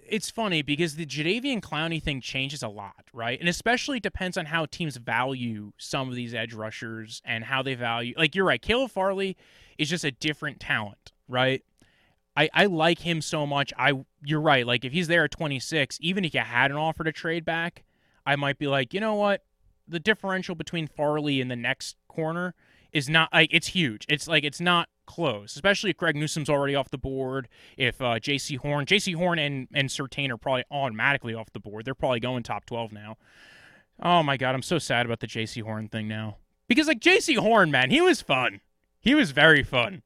It's 0.07 0.29
funny 0.29 0.61
because 0.61 0.95
the 0.95 1.05
Jadeveon 1.05 1.61
Clowney 1.61 2.03
thing 2.03 2.19
changes 2.19 2.61
a 2.61 2.67
lot, 2.67 3.05
right? 3.13 3.39
And 3.39 3.47
especially 3.47 4.01
depends 4.01 4.35
on 4.37 4.47
how 4.47 4.65
teams 4.65 4.97
value 4.97 5.71
some 5.77 6.09
of 6.09 6.15
these 6.15 6.33
edge 6.33 6.53
rushers 6.53 7.21
and 7.23 7.45
how 7.45 7.61
they 7.61 7.75
value. 7.75 8.13
Like 8.17 8.35
you're 8.35 8.43
right, 8.43 8.61
Caleb 8.61 8.91
Farley 8.91 9.37
is 9.77 9.89
just 9.89 10.03
a 10.03 10.11
different 10.11 10.59
talent, 10.59 11.13
right? 11.29 11.63
I, 12.35 12.49
I 12.53 12.65
like 12.65 12.99
him 12.99 13.21
so 13.21 13.47
much. 13.47 13.71
I 13.77 13.93
you're 14.25 14.41
right. 14.41 14.67
Like 14.67 14.83
if 14.83 14.91
he's 14.91 15.07
there 15.07 15.23
at 15.23 15.31
26, 15.31 15.97
even 16.01 16.25
if 16.25 16.33
you 16.33 16.41
had 16.41 16.71
an 16.71 16.77
offer 16.77 17.05
to 17.05 17.13
trade 17.13 17.45
back, 17.45 17.83
I 18.25 18.35
might 18.35 18.57
be 18.57 18.67
like, 18.67 18.93
you 18.93 18.99
know 18.99 19.15
what? 19.15 19.41
The 19.91 19.99
differential 19.99 20.55
between 20.55 20.87
Farley 20.87 21.41
and 21.41 21.51
the 21.51 21.55
next 21.55 21.97
corner 22.07 22.55
is 22.91 23.09
not 23.09 23.31
like 23.33 23.49
it's 23.53 23.67
huge. 23.67 24.05
It's 24.09 24.27
like 24.27 24.43
it's 24.43 24.61
not 24.61 24.89
close, 25.05 25.55
especially 25.55 25.89
if 25.89 25.97
Greg 25.97 26.15
Newsome's 26.15 26.49
already 26.49 26.75
off 26.75 26.89
the 26.89 26.97
board. 26.97 27.47
If 27.77 28.01
uh, 28.01 28.15
Jaycee 28.15 28.57
Horn, 28.57 28.85
Jaycee 28.85 29.15
Horn 29.15 29.39
and 29.39 29.67
and 29.73 29.89
Surtain 29.89 30.29
are 30.29 30.37
probably 30.37 30.63
automatically 30.71 31.33
off 31.33 31.51
the 31.53 31.59
board. 31.59 31.85
They're 31.85 31.95
probably 31.95 32.19
going 32.19 32.43
top 32.43 32.65
twelve 32.65 32.91
now. 32.91 33.17
Oh 34.01 34.23
my 34.23 34.37
god, 34.37 34.55
I'm 34.55 34.61
so 34.61 34.79
sad 34.79 35.05
about 35.05 35.19
the 35.19 35.27
Jaycee 35.27 35.63
Horn 35.63 35.87
thing 35.87 36.07
now 36.07 36.37
because 36.67 36.87
like 36.87 36.99
Jaycee 36.99 37.37
Horn, 37.37 37.71
man, 37.71 37.91
he 37.91 38.01
was 38.01 38.21
fun. 38.21 38.61
He 38.99 39.15
was 39.15 39.31
very 39.31 39.63
fun, 39.63 40.03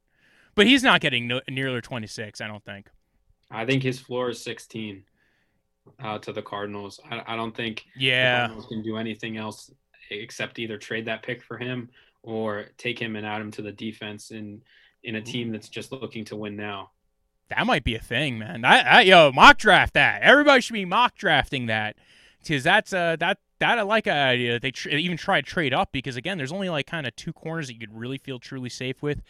but 0.55 0.67
he's 0.67 0.83
not 0.83 1.01
getting 1.01 1.27
no, 1.27 1.41
nearly 1.49 1.81
26. 1.81 2.41
I 2.41 2.47
don't 2.47 2.63
think. 2.63 2.89
I 3.51 3.65
think 3.65 3.83
his 3.83 3.99
floor 3.99 4.29
is 4.29 4.41
16 4.41 5.03
uh, 5.99 6.17
to 6.19 6.31
the 6.31 6.41
Cardinals. 6.41 6.99
I, 7.09 7.23
I 7.27 7.35
don't 7.35 7.55
think 7.55 7.85
yeah 7.95 8.33
the 8.33 8.47
Cardinals 8.47 8.67
can 8.67 8.83
do 8.83 8.97
anything 8.97 9.37
else 9.37 9.71
except 10.11 10.59
either 10.59 10.77
trade 10.77 11.05
that 11.05 11.23
pick 11.23 11.41
for 11.41 11.57
him 11.57 11.89
or 12.23 12.65
take 12.77 12.99
him 12.99 13.15
and 13.15 13.25
add 13.25 13.41
him 13.41 13.51
to 13.51 13.61
the 13.61 13.71
defense 13.71 14.31
in 14.31 14.61
in 15.03 15.15
a 15.15 15.21
team 15.21 15.51
that's 15.51 15.69
just 15.69 15.91
looking 15.91 16.25
to 16.25 16.35
win 16.35 16.55
now. 16.55 16.89
That 17.49 17.67
might 17.67 17.83
be 17.83 17.95
a 17.95 17.99
thing, 17.99 18.39
man. 18.39 18.65
I, 18.65 18.79
I 18.79 19.01
yo 19.01 19.31
mock 19.31 19.57
draft 19.57 19.93
that. 19.93 20.21
Everybody 20.21 20.61
should 20.61 20.73
be 20.73 20.85
mock 20.85 21.15
drafting 21.15 21.67
that 21.67 21.95
because 22.41 22.63
that's 22.63 22.93
uh 22.93 23.15
that 23.19 23.37
that 23.59 23.79
I 23.79 23.83
like 23.83 24.07
an 24.07 24.17
idea. 24.17 24.59
They 24.59 24.71
tr- 24.71 24.89
even 24.89 25.17
try 25.17 25.41
to 25.41 25.47
trade 25.47 25.73
up 25.73 25.91
because 25.91 26.15
again, 26.15 26.37
there's 26.37 26.51
only 26.51 26.69
like 26.69 26.87
kind 26.87 27.07
of 27.07 27.15
two 27.15 27.33
corners 27.33 27.67
that 27.67 27.73
you 27.73 27.79
could 27.79 27.97
really 27.97 28.17
feel 28.17 28.39
truly 28.39 28.69
safe 28.69 29.01
with. 29.01 29.21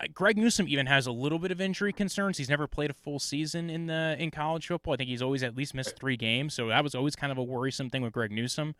Uh, 0.00 0.06
Greg 0.12 0.36
Newsome 0.36 0.68
even 0.68 0.86
has 0.86 1.06
a 1.06 1.12
little 1.12 1.38
bit 1.38 1.50
of 1.50 1.60
injury 1.60 1.92
concerns. 1.92 2.38
He's 2.38 2.48
never 2.48 2.66
played 2.66 2.90
a 2.90 2.94
full 2.94 3.18
season 3.18 3.70
in 3.70 3.86
the 3.86 4.16
in 4.18 4.30
college 4.30 4.66
football. 4.66 4.94
I 4.94 4.96
think 4.96 5.08
he's 5.08 5.22
always 5.22 5.42
at 5.42 5.56
least 5.56 5.74
missed 5.74 5.98
three 5.98 6.16
games, 6.16 6.54
so 6.54 6.68
that 6.68 6.82
was 6.82 6.94
always 6.94 7.16
kind 7.16 7.32
of 7.32 7.38
a 7.38 7.42
worrisome 7.42 7.90
thing 7.90 8.02
with 8.02 8.12
Greg 8.12 8.30
Newsome. 8.32 8.74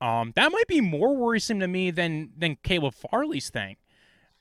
Um, 0.00 0.32
that 0.36 0.52
might 0.52 0.66
be 0.66 0.80
more 0.80 1.16
worrisome 1.16 1.60
to 1.60 1.68
me 1.68 1.90
than 1.90 2.30
than 2.36 2.56
Caleb 2.62 2.94
Farley's 2.94 3.50
thing, 3.50 3.76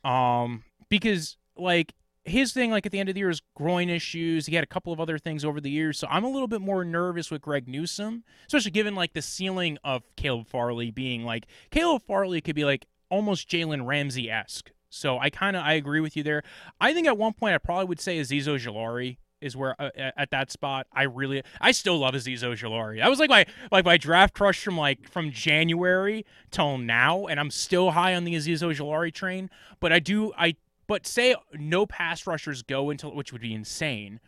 um, 0.03 0.63
because 0.89 1.37
like 1.57 1.93
his 2.25 2.53
thing, 2.53 2.71
like 2.71 2.85
at 2.85 2.91
the 2.91 2.99
end 2.99 3.07
of 3.07 3.15
the 3.15 3.19
year, 3.19 3.29
is 3.29 3.41
groin 3.55 3.89
issues. 3.89 4.47
He 4.47 4.55
had 4.55 4.63
a 4.63 4.67
couple 4.67 4.91
of 4.91 4.99
other 4.99 5.17
things 5.17 5.45
over 5.45 5.61
the 5.61 5.69
years, 5.69 5.97
so 5.99 6.07
I'm 6.09 6.23
a 6.23 6.29
little 6.29 6.47
bit 6.47 6.61
more 6.61 6.83
nervous 6.83 7.29
with 7.29 7.41
Greg 7.41 7.67
Newsome, 7.67 8.23
especially 8.47 8.71
given 8.71 8.95
like 8.95 9.13
the 9.13 9.21
ceiling 9.21 9.77
of 9.83 10.03
Caleb 10.15 10.47
Farley 10.47 10.91
being 10.91 11.23
like 11.23 11.45
Caleb 11.69 12.01
Farley 12.07 12.41
could 12.41 12.55
be 12.55 12.65
like 12.65 12.87
almost 13.09 13.47
Jalen 13.47 13.85
Ramsey 13.85 14.29
esque. 14.29 14.71
So 14.89 15.19
I 15.19 15.29
kind 15.29 15.55
of 15.55 15.63
I 15.63 15.73
agree 15.73 15.99
with 15.99 16.17
you 16.17 16.23
there. 16.23 16.43
I 16.81 16.93
think 16.93 17.07
at 17.07 17.17
one 17.17 17.33
point 17.33 17.53
I 17.53 17.59
probably 17.59 17.85
would 17.85 17.99
say 17.99 18.19
Azeez 18.19 18.47
Ojulari 18.47 19.17
is 19.41 19.55
where 19.55 19.79
uh, 19.79 19.89
at 20.17 20.31
that 20.31 20.51
spot 20.51 20.87
I 20.91 21.03
really 21.03 21.43
I 21.61 21.71
still 21.71 21.99
love 21.99 22.15
Azeez 22.15 22.39
Ojulari. 22.39 23.01
I 23.01 23.09
was 23.09 23.19
like 23.19 23.29
my 23.29 23.45
like 23.71 23.85
my 23.85 23.97
draft 23.97 24.33
crush 24.33 24.63
from 24.63 24.77
like 24.77 25.07
from 25.09 25.31
January 25.31 26.25
till 26.49 26.77
now, 26.77 27.27
and 27.27 27.39
I'm 27.39 27.51
still 27.51 27.91
high 27.91 28.15
on 28.15 28.23
the 28.23 28.33
Azeez 28.35 28.63
Ojulari 28.63 29.13
train. 29.13 29.49
But 29.79 29.91
I 29.91 29.99
do 29.99 30.33
I 30.37 30.55
but 30.87 31.05
say 31.05 31.35
no 31.53 31.85
pass 31.85 32.27
rushers 32.27 32.61
go 32.61 32.89
until 32.89 33.13
which 33.13 33.31
would 33.31 33.41
be 33.41 33.53
insane. 33.53 34.19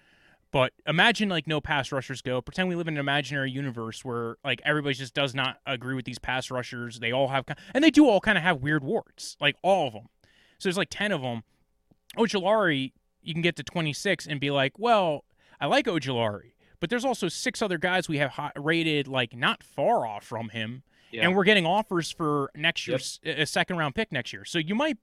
But 0.51 0.71
imagine 0.85 1.29
like 1.29 1.45
no 1.45 1.59
pass 1.59 1.91
rushers 1.91 2.21
go. 2.21 2.41
Pretend 2.41 2.69
we 2.69 2.75
live 2.75 2.87
in 2.87 2.95
an 2.95 2.99
imaginary 2.99 3.51
universe 3.51 4.05
where 4.05 4.37
like 4.43 4.61
everybody 4.63 4.95
just 4.95 5.13
does 5.13 5.35
not 5.35 5.57
agree 5.65 5.93
with 5.93 6.05
these 6.05 6.19
pass 6.19 6.49
rushers. 6.49 6.99
They 6.99 7.11
all 7.11 7.27
have 7.27 7.45
and 7.73 7.83
they 7.83 7.91
do 7.91 8.07
all 8.07 8.21
kind 8.21 8.37
of 8.37 8.43
have 8.43 8.61
weird 8.61 8.83
warts, 8.83 9.35
like 9.41 9.55
all 9.61 9.87
of 9.87 9.93
them. 9.93 10.07
So 10.57 10.69
there's 10.69 10.77
like 10.77 10.89
ten 10.89 11.11
of 11.11 11.21
them. 11.21 11.43
Ojulari, 12.17 12.93
you 13.21 13.33
can 13.33 13.41
get 13.41 13.57
to 13.57 13.63
26 13.63 14.25
and 14.25 14.39
be 14.39 14.49
like, 14.49 14.79
well, 14.79 15.25
I 15.59 15.65
like 15.65 15.85
Ojulari, 15.85 16.53
but 16.79 16.89
there's 16.89 17.05
also 17.05 17.27
six 17.27 17.61
other 17.61 17.77
guys 17.77 18.07
we 18.07 18.17
have 18.19 18.33
rated 18.55 19.07
like 19.07 19.35
not 19.35 19.61
far 19.61 20.07
off 20.07 20.23
from 20.23 20.49
him, 20.49 20.83
yeah. 21.11 21.23
and 21.23 21.35
we're 21.35 21.43
getting 21.43 21.65
offers 21.65 22.11
for 22.11 22.51
next 22.55 22.87
year's 22.87 23.19
yep. 23.23 23.39
a 23.39 23.45
second 23.45 23.77
round 23.77 23.95
pick 23.95 24.11
next 24.11 24.33
year. 24.33 24.45
So 24.45 24.59
you 24.59 24.75
might 24.75 24.97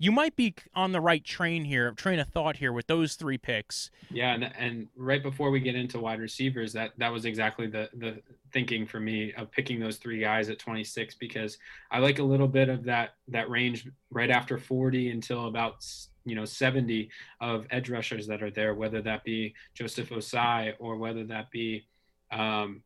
you 0.00 0.12
might 0.12 0.36
be 0.36 0.54
on 0.74 0.92
the 0.92 1.00
right 1.00 1.24
train 1.24 1.64
here, 1.64 1.90
train 1.92 2.20
of 2.20 2.28
thought 2.28 2.56
here 2.56 2.72
with 2.72 2.86
those 2.86 3.16
three 3.16 3.36
picks. 3.36 3.90
Yeah, 4.10 4.32
and, 4.32 4.44
and 4.56 4.88
right 4.96 5.22
before 5.22 5.50
we 5.50 5.58
get 5.58 5.74
into 5.74 5.98
wide 5.98 6.20
receivers, 6.20 6.72
that 6.74 6.92
that 6.98 7.12
was 7.12 7.24
exactly 7.24 7.66
the 7.66 7.88
the 7.94 8.22
thinking 8.52 8.86
for 8.86 9.00
me 9.00 9.32
of 9.34 9.50
picking 9.50 9.80
those 9.80 9.96
three 9.96 10.20
guys 10.20 10.48
at 10.48 10.58
26 10.58 11.16
because 11.16 11.58
I 11.90 11.98
like 11.98 12.18
a 12.18 12.22
little 12.22 12.48
bit 12.48 12.68
of 12.68 12.84
that 12.84 13.10
that 13.28 13.50
range 13.50 13.88
right 14.10 14.30
after 14.30 14.56
40 14.56 15.10
until 15.10 15.46
about 15.46 15.84
you 16.24 16.36
know 16.36 16.44
70 16.44 17.10
of 17.40 17.66
edge 17.70 17.90
rushers 17.90 18.26
that 18.28 18.42
are 18.42 18.50
there, 18.50 18.74
whether 18.74 19.02
that 19.02 19.24
be 19.24 19.54
Joseph 19.74 20.10
Ossai 20.10 20.74
or 20.78 20.96
whether 20.96 21.24
that 21.24 21.50
be 21.50 21.86
um, 22.30 22.82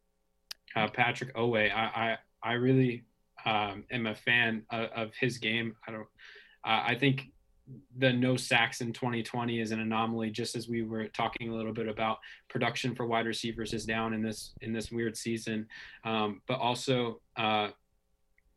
uh, 0.74 0.88
Patrick 0.88 1.34
Oweh. 1.34 1.70
I, 1.70 1.84
I 1.84 2.18
I 2.42 2.52
really 2.54 3.04
um, 3.44 3.84
am 3.90 4.06
a 4.06 4.14
fan 4.14 4.64
of, 4.70 4.88
of 4.94 5.14
his 5.18 5.38
game. 5.38 5.76
I 5.86 5.92
don't 5.92 6.06
uh, 6.64 6.82
I 6.86 6.94
think 6.94 7.32
the 7.98 8.12
no 8.12 8.36
sacks 8.36 8.80
in 8.80 8.92
2020 8.92 9.60
is 9.60 9.70
an 9.70 9.80
anomaly 9.80 10.30
just 10.30 10.56
as 10.56 10.68
we 10.68 10.82
were 10.82 11.06
talking 11.08 11.50
a 11.50 11.54
little 11.54 11.72
bit 11.72 11.88
about 11.88 12.18
production 12.48 12.94
for 12.94 13.06
wide 13.06 13.26
receivers 13.26 13.72
is 13.72 13.84
down 13.84 14.12
in 14.12 14.22
this 14.22 14.52
in 14.62 14.72
this 14.72 14.90
weird 14.90 15.16
season. 15.16 15.66
Um, 16.04 16.42
but 16.46 16.58
also 16.58 17.20
uh, 17.36 17.68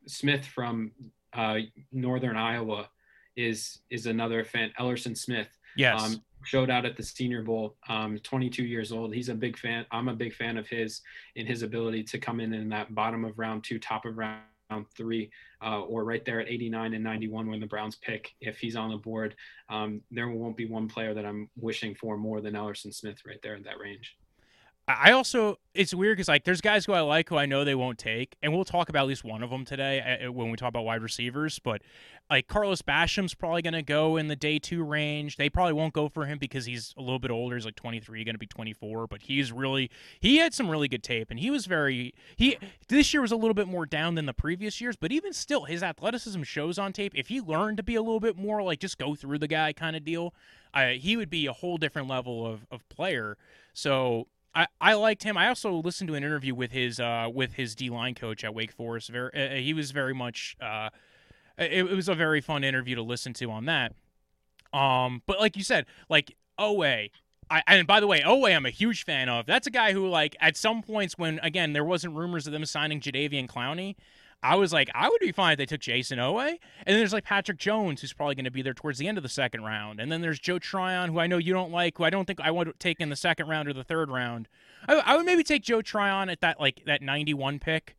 smith 0.08 0.46
from 0.46 0.92
uh, 1.34 1.60
northern 1.92 2.38
iowa 2.38 2.90
is 3.36 3.80
is 3.90 4.06
another 4.06 4.44
fan 4.44 4.72
ellerson 4.80 5.18
smith. 5.18 5.50
Yes. 5.78 6.02
Um, 6.02 6.24
showed 6.46 6.70
out 6.70 6.86
at 6.86 6.96
the 6.96 7.04
senior 7.04 7.42
bowl 7.42 7.76
um, 7.90 8.18
22 8.20 8.64
years 8.64 8.92
old 8.92 9.14
he's 9.14 9.30
a 9.30 9.36
big 9.36 9.58
fan 9.58 9.86
i'm 9.92 10.08
a 10.08 10.14
big 10.14 10.34
fan 10.34 10.58
of 10.58 10.68
his 10.68 11.02
in 11.36 11.46
his 11.46 11.62
ability 11.62 12.04
to 12.04 12.18
come 12.18 12.40
in 12.40 12.54
in 12.54 12.70
that 12.70 12.94
bottom 12.94 13.26
of 13.26 13.38
round 13.38 13.64
two 13.64 13.80
top 13.80 14.06
of 14.06 14.18
round 14.18 14.42
round 14.70 14.86
three 14.96 15.30
uh, 15.64 15.82
or 15.82 16.04
right 16.04 16.26
there 16.26 16.40
at 16.40 16.48
89 16.48 16.94
and 16.94 17.04
91 17.04 17.50
when 17.50 17.60
the 17.60 17.68
Browns 17.68 17.96
pick. 17.96 18.34
If 18.42 18.58
he's 18.58 18.76
on 18.76 18.90
the 18.90 18.98
board, 18.98 19.36
um, 19.70 20.02
there 20.12 20.30
won't 20.30 20.58
be 20.58 20.66
one 20.66 20.88
player 20.88 21.14
that 21.14 21.26
I'm 21.26 21.50
wishing 21.56 21.96
for 21.96 22.18
more 22.18 22.42
than 22.42 22.54
Ellerson 22.54 22.94
Smith 22.94 23.20
right 23.26 23.40
there 23.42 23.56
in 23.56 23.64
that 23.64 23.80
range. 23.80 24.16
I 24.88 25.14
also 25.14 25.58
it's 25.74 25.96
weird 25.96 26.16
because 26.16 26.28
like 26.28 26.44
there's 26.44 26.62
guys 26.62 26.86
who 26.86 26.94
I 26.94 27.02
like 27.02 27.30
who 27.30 27.38
I 27.38 27.48
know 27.48 27.64
they 27.64 27.74
won't 27.74 27.98
take, 27.98 28.36
and 28.44 28.54
we'll 28.54 28.66
talk 28.66 28.88
about 28.88 29.02
at 29.02 29.08
least 29.08 29.24
one 29.24 29.42
of 29.42 29.50
them 29.50 29.66
today 29.66 30.28
when 30.32 30.52
we 30.52 30.58
talk 30.58 30.70
about 30.70 30.86
wide 30.86 31.02
receivers. 31.02 31.58
But 31.58 31.82
like 32.30 32.48
Carlos 32.48 32.84
Basham's 32.84 33.34
probably 33.34 33.64
going 33.64 33.74
to 33.74 33.82
go 33.82 34.16
in 34.16 34.28
the 34.28 34.36
day 34.36 34.60
two 34.60 34.84
range. 34.84 35.38
They 35.38 35.50
probably 35.50 35.74
won't 35.74 35.94
go 35.94 36.08
for 36.08 36.26
him 36.26 36.38
because 36.38 36.66
he's 36.68 36.94
a 36.98 37.02
little 37.02 37.18
bit 37.18 37.32
older. 37.32 37.56
He's 37.56 37.66
like 37.66 37.76
23, 37.76 38.24
going 38.24 38.36
to 38.36 38.40
be 38.40 38.46
24. 38.46 39.08
But 39.08 39.24
he's 39.24 39.52
really 39.52 39.90
he 40.20 40.38
had 40.38 40.54
some 40.54 40.70
really 40.70 40.88
good 40.88 41.04
tape, 41.04 41.32
and 41.32 41.40
he 41.40 41.50
was 41.50 41.66
very 41.66 42.14
he 42.36 42.56
this 42.88 43.12
year 43.12 43.22
was 43.22 43.32
a 43.32 43.38
little 43.38 43.56
bit 43.56 43.68
more 43.68 43.88
down 43.88 44.14
than 44.14 44.28
the 44.28 44.34
previous 44.34 44.80
years. 44.80 44.96
But 44.96 45.12
even 45.12 45.34
still, 45.34 45.66
his 45.66 45.82
athleticism 45.82 46.44
shows 46.44 46.78
on 46.78 46.94
tape. 46.94 47.14
If 47.16 47.30
he 47.30 47.42
learned 47.42 47.78
to 47.78 47.84
be 47.84 47.96
a 47.96 48.04
little 48.04 48.20
bit 48.20 48.38
more 48.38 48.62
like 48.62 48.82
just 48.82 49.00
go 49.00 49.16
through 49.16 49.40
the 49.40 49.48
guy 49.48 49.74
kind 49.74 49.96
of 49.96 50.06
deal, 50.06 50.36
he 50.94 51.18
would 51.18 51.32
be 51.32 51.48
a 51.48 51.54
whole 51.54 51.78
different 51.78 52.08
level 52.08 52.46
of 52.46 52.68
of 52.70 52.88
player. 52.88 53.36
So 53.74 54.28
I, 54.56 54.68
I 54.80 54.94
liked 54.94 55.24
him. 55.24 55.38
I 55.38 55.50
also 55.50 55.74
listened 55.74 56.08
to 56.08 56.16
an 56.16 56.24
interview 56.24 56.56
with 56.56 56.72
his 56.72 57.00
uh, 57.00 57.30
with 57.32 57.54
his 57.54 57.76
D 57.76 57.90
line 57.90 58.16
coach 58.16 58.44
at 58.44 58.56
Wake 58.56 58.72
Forest. 58.72 59.10
Very, 59.10 59.32
uh, 59.34 59.62
he 59.62 59.74
was 59.74 59.92
very 59.92 60.14
much. 60.14 60.56
Uh, 60.62 60.90
it, 61.58 61.86
it, 61.86 61.96
was 61.96 62.10
a 62.10 62.16
very 62.16 62.42
fun 62.42 62.64
interview 62.64 62.96
to 62.96 63.02
listen 63.02 63.34
to 63.34 63.52
on 63.52 63.66
that. 63.66 63.94
Um, 64.74 65.22
but 65.26 65.40
like 65.40 65.58
you 65.58 65.64
said, 65.64 65.86
like 66.10 66.36
Oweh, 66.60 67.12
I 67.50 67.64
and 67.68 67.86
by 67.86 68.00
the 68.00 68.08
way, 68.08 68.22
Oweh, 68.22 68.56
I'm 68.56 68.66
a 68.66 68.72
huge 68.72 69.04
fan 69.04 69.28
of. 69.28 69.46
That's 69.46 69.68
a 69.68 69.72
guy 69.72 69.92
who 69.92 70.08
like 70.08 70.36
at 70.40 70.56
some 70.56 70.82
points 70.82 71.18
when 71.18 71.40
again 71.44 71.74
there 71.74 71.84
wasn't 71.84 72.16
rumors 72.16 72.48
of 72.48 72.54
them 72.54 72.66
signing 72.66 73.02
Jadeveon 73.02 73.48
Clowney. 73.48 73.96
I 74.46 74.56
was 74.56 74.72
like, 74.72 74.90
I 74.94 75.10
would 75.10 75.20
be 75.20 75.32
fine 75.32 75.54
if 75.54 75.58
they 75.58 75.66
took 75.66 75.82
Jayson 75.82 76.20
Oweh. 76.20 76.50
And 76.50 76.60
then 76.86 76.98
there's 76.98 77.14
like 77.14 77.24
Patrick 77.24 77.58
Jones, 77.58 78.02
who's 78.02 78.14
probably 78.14 78.36
going 78.36 78.46
to 78.46 78.52
be 78.52 78.62
there 78.62 78.76
towards 78.76 79.00
the 79.00 79.08
end 79.08 79.18
of 79.18 79.24
the 79.24 79.30
second 79.30 79.64
round. 79.64 80.00
And 80.00 80.12
then 80.12 80.22
there's 80.22 80.40
Joe 80.40 80.60
Tryon, 80.60 81.12
who 81.12 81.20
I 81.20 81.26
know 81.28 81.38
you 81.38 81.52
don't 81.52 81.72
like, 81.72 81.98
who 81.98 82.04
I 82.04 82.12
don't 82.12 82.26
think 82.26 82.40
I 82.40 82.52
would 82.52 82.80
take 82.80 83.00
in 83.00 83.10
the 83.10 83.16
second 83.16 83.48
round 83.48 83.68
or 83.68 83.74
the 83.74 83.84
third 83.84 84.10
round. 84.10 84.48
I, 84.88 84.96
I 84.96 85.18
would 85.18 85.26
maybe 85.26 85.44
take 85.44 85.64
Joe 85.64 85.82
Tryon 85.82 86.30
at 86.30 86.42
that 86.42 86.60
like 86.60 86.84
that 86.86 87.02
91 87.02 87.60
pick. 87.60 87.96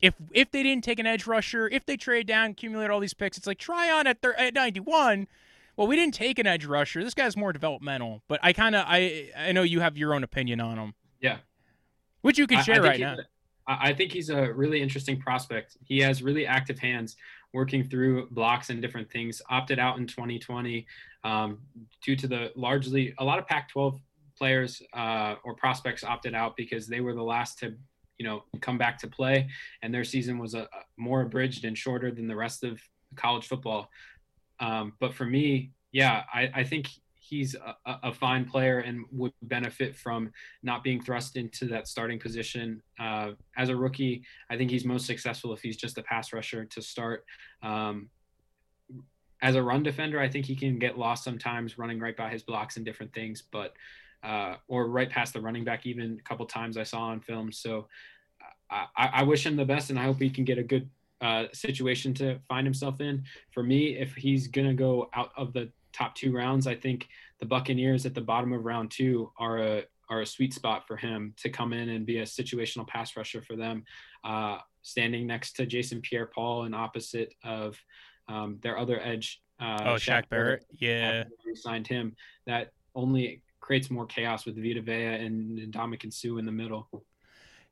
If 0.00 0.14
if 0.32 0.50
they 0.50 0.62
didn't 0.62 0.84
take 0.84 0.98
an 0.98 1.06
edge 1.06 1.26
rusher, 1.26 1.68
if 1.68 1.84
they 1.84 1.98
trade 1.98 2.26
down, 2.26 2.52
accumulate 2.52 2.88
all 2.88 3.00
these 3.00 3.12
picks, 3.12 3.36
it's 3.36 3.46
like 3.46 3.58
Tryon 3.58 4.06
at 4.06 4.22
thir- 4.22 4.34
at 4.38 4.54
91. 4.54 5.28
Well, 5.76 5.86
we 5.86 5.96
didn't 5.96 6.14
take 6.14 6.38
an 6.38 6.46
edge 6.46 6.64
rusher. 6.64 7.04
This 7.04 7.14
guy's 7.14 7.36
more 7.36 7.52
developmental, 7.52 8.22
but 8.26 8.40
I 8.42 8.54
kind 8.54 8.74
of 8.74 8.84
I 8.86 9.30
I 9.36 9.52
know 9.52 9.62
you 9.62 9.80
have 9.80 9.98
your 9.98 10.14
own 10.14 10.24
opinion 10.24 10.60
on 10.60 10.78
him. 10.78 10.94
Yeah, 11.20 11.38
which 12.22 12.38
you 12.38 12.46
can 12.46 12.58
share 12.64 12.76
right 12.82 13.00
now. 13.00 13.16
I 13.80 13.94
think 13.94 14.12
he's 14.12 14.30
a 14.30 14.52
really 14.52 14.80
interesting 14.80 15.20
prospect. 15.20 15.76
He 15.84 16.00
has 16.00 16.22
really 16.22 16.46
active 16.46 16.78
hands 16.78 17.16
working 17.52 17.84
through 17.84 18.28
blocks 18.30 18.70
and 18.70 18.80
different 18.80 19.10
things. 19.10 19.42
Opted 19.50 19.78
out 19.78 19.98
in 19.98 20.06
2020 20.06 20.86
um, 21.24 21.58
due 22.04 22.16
to 22.16 22.26
the 22.26 22.52
largely 22.56 23.14
a 23.18 23.24
lot 23.24 23.38
of 23.38 23.46
Pac-12 23.46 24.00
players 24.36 24.82
uh, 24.94 25.34
or 25.44 25.54
prospects 25.54 26.02
opted 26.02 26.34
out 26.34 26.56
because 26.56 26.86
they 26.86 27.00
were 27.00 27.14
the 27.14 27.22
last 27.22 27.58
to 27.58 27.74
you 28.18 28.26
know 28.26 28.42
come 28.60 28.78
back 28.78 28.98
to 28.98 29.08
play, 29.08 29.48
and 29.82 29.92
their 29.92 30.04
season 30.04 30.38
was 30.38 30.54
a, 30.54 30.62
a 30.62 30.68
more 30.96 31.22
abridged 31.22 31.64
and 31.64 31.76
shorter 31.76 32.10
than 32.10 32.26
the 32.26 32.36
rest 32.36 32.64
of 32.64 32.80
college 33.16 33.46
football. 33.46 33.90
Um, 34.60 34.94
but 35.00 35.14
for 35.14 35.24
me, 35.24 35.70
yeah, 35.92 36.24
I, 36.32 36.50
I 36.54 36.64
think 36.64 36.88
he's 37.30 37.54
a, 37.54 37.96
a, 38.02 38.12
fine 38.12 38.44
player 38.44 38.80
and 38.80 39.04
would 39.12 39.32
benefit 39.42 39.96
from 39.96 40.32
not 40.62 40.82
being 40.82 41.00
thrust 41.00 41.36
into 41.36 41.64
that 41.66 41.86
starting 41.86 42.18
position 42.18 42.82
uh, 42.98 43.30
as 43.56 43.68
a 43.68 43.76
rookie. 43.76 44.22
I 44.50 44.56
think 44.56 44.70
he's 44.70 44.84
most 44.84 45.06
successful 45.06 45.52
if 45.52 45.62
he's 45.62 45.76
just 45.76 45.96
a 45.96 46.02
pass 46.02 46.32
rusher 46.32 46.64
to 46.64 46.82
start. 46.82 47.24
Um, 47.62 48.10
as 49.40 49.54
a 49.54 49.62
run 49.62 49.82
defender, 49.82 50.20
I 50.20 50.28
think 50.28 50.44
he 50.44 50.56
can 50.56 50.78
get 50.78 50.98
lost 50.98 51.24
sometimes 51.24 51.78
running 51.78 52.00
right 52.00 52.16
by 52.16 52.28
his 52.28 52.42
blocks 52.42 52.76
and 52.76 52.84
different 52.84 53.14
things, 53.14 53.44
but 53.50 53.74
uh, 54.22 54.56
or 54.68 54.88
right 54.88 55.08
past 55.08 55.32
the 55.32 55.40
running 55.40 55.64
back 55.64 55.86
even 55.86 56.18
a 56.18 56.28
couple 56.28 56.44
times 56.44 56.76
I 56.76 56.82
saw 56.82 57.04
on 57.04 57.20
film. 57.20 57.52
So 57.52 57.86
I, 58.70 58.86
I 58.96 59.22
wish 59.22 59.46
him 59.46 59.56
the 59.56 59.64
best, 59.64 59.90
and 59.90 59.98
I 59.98 60.04
hope 60.04 60.20
he 60.20 60.30
can 60.30 60.44
get 60.44 60.58
a 60.58 60.62
good 60.62 60.88
uh, 61.20 61.44
situation 61.52 62.14
to 62.14 62.38
find 62.48 62.66
himself 62.66 63.00
in. 63.00 63.24
For 63.52 63.62
me, 63.62 63.96
if 63.96 64.14
he's 64.14 64.46
gonna 64.46 64.74
go 64.74 65.10
out 65.14 65.32
of 65.36 65.52
the 65.52 65.70
top 65.92 66.14
two 66.14 66.32
rounds, 66.32 66.66
I 66.66 66.74
think 66.74 67.08
the 67.38 67.46
Buccaneers 67.46 68.06
at 68.06 68.14
the 68.14 68.20
bottom 68.20 68.52
of 68.52 68.64
round 68.64 68.90
two 68.90 69.32
are 69.38 69.58
a 69.58 69.84
are 70.08 70.22
a 70.22 70.26
sweet 70.26 70.52
spot 70.52 70.86
for 70.88 70.96
him 70.96 71.32
to 71.36 71.48
come 71.48 71.72
in 71.72 71.90
and 71.90 72.04
be 72.04 72.18
a 72.18 72.24
situational 72.24 72.86
pass 72.86 73.16
rusher 73.16 73.40
for 73.40 73.54
them, 73.54 73.84
uh, 74.24 74.58
standing 74.82 75.24
next 75.24 75.52
to 75.52 75.64
Jason 75.66 76.00
Pierre-Paul 76.00 76.64
and 76.64 76.74
opposite 76.74 77.32
of 77.44 77.78
um, 78.28 78.58
their 78.60 78.76
other 78.76 79.00
edge. 79.00 79.40
Uh, 79.60 79.78
oh, 79.82 79.94
Shaq, 79.94 80.24
Shaq 80.24 80.28
Barrett, 80.28 80.66
yeah, 80.72 81.24
signed 81.54 81.86
him. 81.86 82.16
That 82.46 82.72
only 82.96 83.42
creates 83.60 83.88
more 83.88 84.06
chaos 84.06 84.46
with 84.46 84.56
Vita 84.56 84.82
Vea 84.82 85.24
and, 85.24 85.58
and 85.58 85.72
Ndamukong 85.72 86.12
Suh 86.12 86.38
in 86.38 86.46
the 86.46 86.52
middle. 86.52 86.88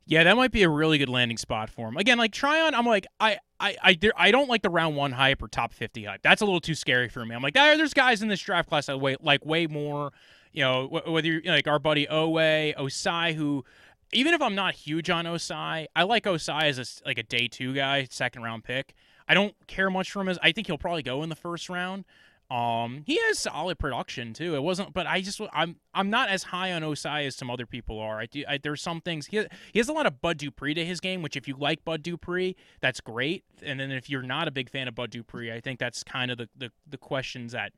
Yeah, 0.05 0.23
that 0.23 0.37
might 0.37 0.51
be 0.51 0.63
a 0.63 0.69
really 0.69 0.97
good 0.97 1.09
landing 1.09 1.37
spot 1.37 1.69
for 1.69 1.87
him. 1.89 1.97
Again, 1.97 2.17
like 2.17 2.31
Tryon, 2.31 2.73
I'm 2.73 2.85
like, 2.85 3.05
I, 3.19 3.39
I, 3.59 3.75
I, 3.83 3.99
I 4.15 4.31
don't 4.31 4.49
like 4.49 4.61
the 4.61 4.69
round 4.69 4.95
one 4.95 5.11
hype 5.11 5.41
or 5.41 5.47
top 5.47 5.73
50 5.73 6.05
hype. 6.05 6.21
That's 6.21 6.41
a 6.41 6.45
little 6.45 6.61
too 6.61 6.75
scary 6.75 7.09
for 7.09 7.25
me. 7.25 7.35
I'm 7.35 7.41
like, 7.41 7.53
there's 7.53 7.93
guys 7.93 8.21
in 8.21 8.29
this 8.29 8.39
draft 8.39 8.69
class 8.69 8.85
that 8.85 8.99
way, 8.99 9.17
like 9.21 9.45
way 9.45 9.67
more, 9.67 10.13
you 10.53 10.63
know, 10.63 10.87
whether 11.07 11.27
you're 11.27 11.41
like 11.43 11.67
our 11.67 11.79
buddy 11.79 12.07
Oweh, 12.07 12.75
Ossai, 12.75 13.33
who, 13.33 13.65
even 14.13 14.33
if 14.33 14.41
I'm 14.41 14.55
not 14.55 14.75
huge 14.75 15.09
on 15.09 15.25
Ossai, 15.25 15.87
I 15.95 16.03
like 16.03 16.23
Ossai 16.23 16.63
as 16.63 16.79
a, 16.79 17.07
like 17.07 17.17
a 17.17 17.23
day 17.23 17.47
two 17.47 17.73
guy, 17.73 18.07
second 18.09 18.43
round 18.43 18.63
pick. 18.63 18.93
I 19.27 19.33
don't 19.33 19.53
care 19.67 19.89
much 19.91 20.11
from 20.11 20.27
his. 20.27 20.39
I 20.41 20.51
think 20.51 20.67
he'll 20.67 20.77
probably 20.77 21.03
go 21.03 21.21
in 21.21 21.29
the 21.29 21.35
first 21.35 21.69
round. 21.69 22.05
Um, 22.49 23.03
he 23.05 23.19
has 23.27 23.37
solid 23.37 23.77
production 23.77 24.33
too. 24.33 24.55
It 24.55 24.63
wasn't, 24.63 24.93
but 24.93 25.05
I 25.05 25.21
just 25.21 25.39
I'm 25.53 25.75
I'm 25.93 26.09
not 26.09 26.29
as 26.29 26.43
high 26.43 26.73
on 26.73 26.81
Ossai 26.81 27.27
as 27.27 27.35
some 27.35 27.51
other 27.51 27.67
people 27.67 27.99
are. 27.99 28.19
I 28.19 28.25
do. 28.25 28.43
I, 28.47 28.57
there's 28.57 28.81
some 28.81 29.01
things 29.01 29.27
he 29.27 29.45
he 29.71 29.77
has 29.77 29.87
a 29.87 29.93
lot 29.93 30.07
of 30.07 30.19
Bud 30.19 30.37
Dupree 30.37 30.73
to 30.73 30.83
his 30.83 30.99
game, 30.99 31.21
which 31.21 31.35
if 31.35 31.47
you 31.47 31.55
like 31.57 31.85
Bud 31.85 32.01
Dupree, 32.01 32.55
that's 32.81 33.01
great. 33.01 33.43
And 33.61 33.79
then 33.79 33.91
if 33.91 34.09
you're 34.09 34.23
not 34.23 34.47
a 34.47 34.51
big 34.51 34.69
fan 34.69 34.87
of 34.87 34.95
Bud 34.95 35.11
Dupree, 35.11 35.51
I 35.51 35.59
think 35.59 35.79
that's 35.79 36.03
kind 36.03 36.31
of 36.31 36.39
the 36.39 36.49
the, 36.57 36.71
the 36.87 36.97
questions 36.97 37.51
that 37.51 37.71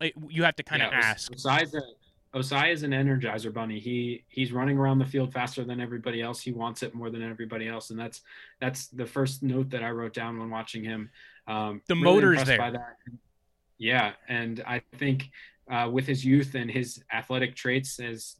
like, 0.00 0.14
you 0.28 0.44
have 0.44 0.56
to 0.56 0.62
kind 0.62 0.82
of 0.82 0.92
Yeah, 0.92 0.98
Os- 0.98 1.04
ask. 1.04 1.32
Ossai's 1.32 1.74
a, 1.74 1.82
Ossai 2.34 2.72
is 2.72 2.82
an 2.84 2.92
energizer 2.92 3.52
bunny. 3.52 3.78
He 3.78 4.24
he's 4.28 4.50
running 4.50 4.78
around 4.78 4.98
the 4.98 5.06
field 5.06 5.32
faster 5.32 5.62
than 5.62 5.78
everybody 5.80 6.22
else. 6.22 6.40
He 6.40 6.52
wants 6.52 6.82
it 6.82 6.94
more 6.94 7.10
than 7.10 7.22
everybody 7.22 7.68
else, 7.68 7.90
and 7.90 7.98
that's 7.98 8.22
that's 8.60 8.86
the 8.88 9.06
first 9.06 9.42
note 9.42 9.68
that 9.70 9.82
I 9.82 9.90
wrote 9.90 10.14
down 10.14 10.38
when 10.38 10.48
watching 10.48 10.84
him. 10.84 11.10
Um, 11.46 11.82
The 11.86 11.94
really 11.94 12.04
motor's 12.04 12.44
there. 12.44 12.58
By 12.58 12.70
that. 12.70 12.96
Yeah, 13.78 14.12
and 14.28 14.62
I 14.66 14.82
think 14.96 15.30
uh, 15.70 15.88
with 15.92 16.06
his 16.06 16.24
youth 16.24 16.54
and 16.54 16.70
his 16.70 17.02
athletic 17.12 17.54
traits, 17.54 18.00
as 18.00 18.36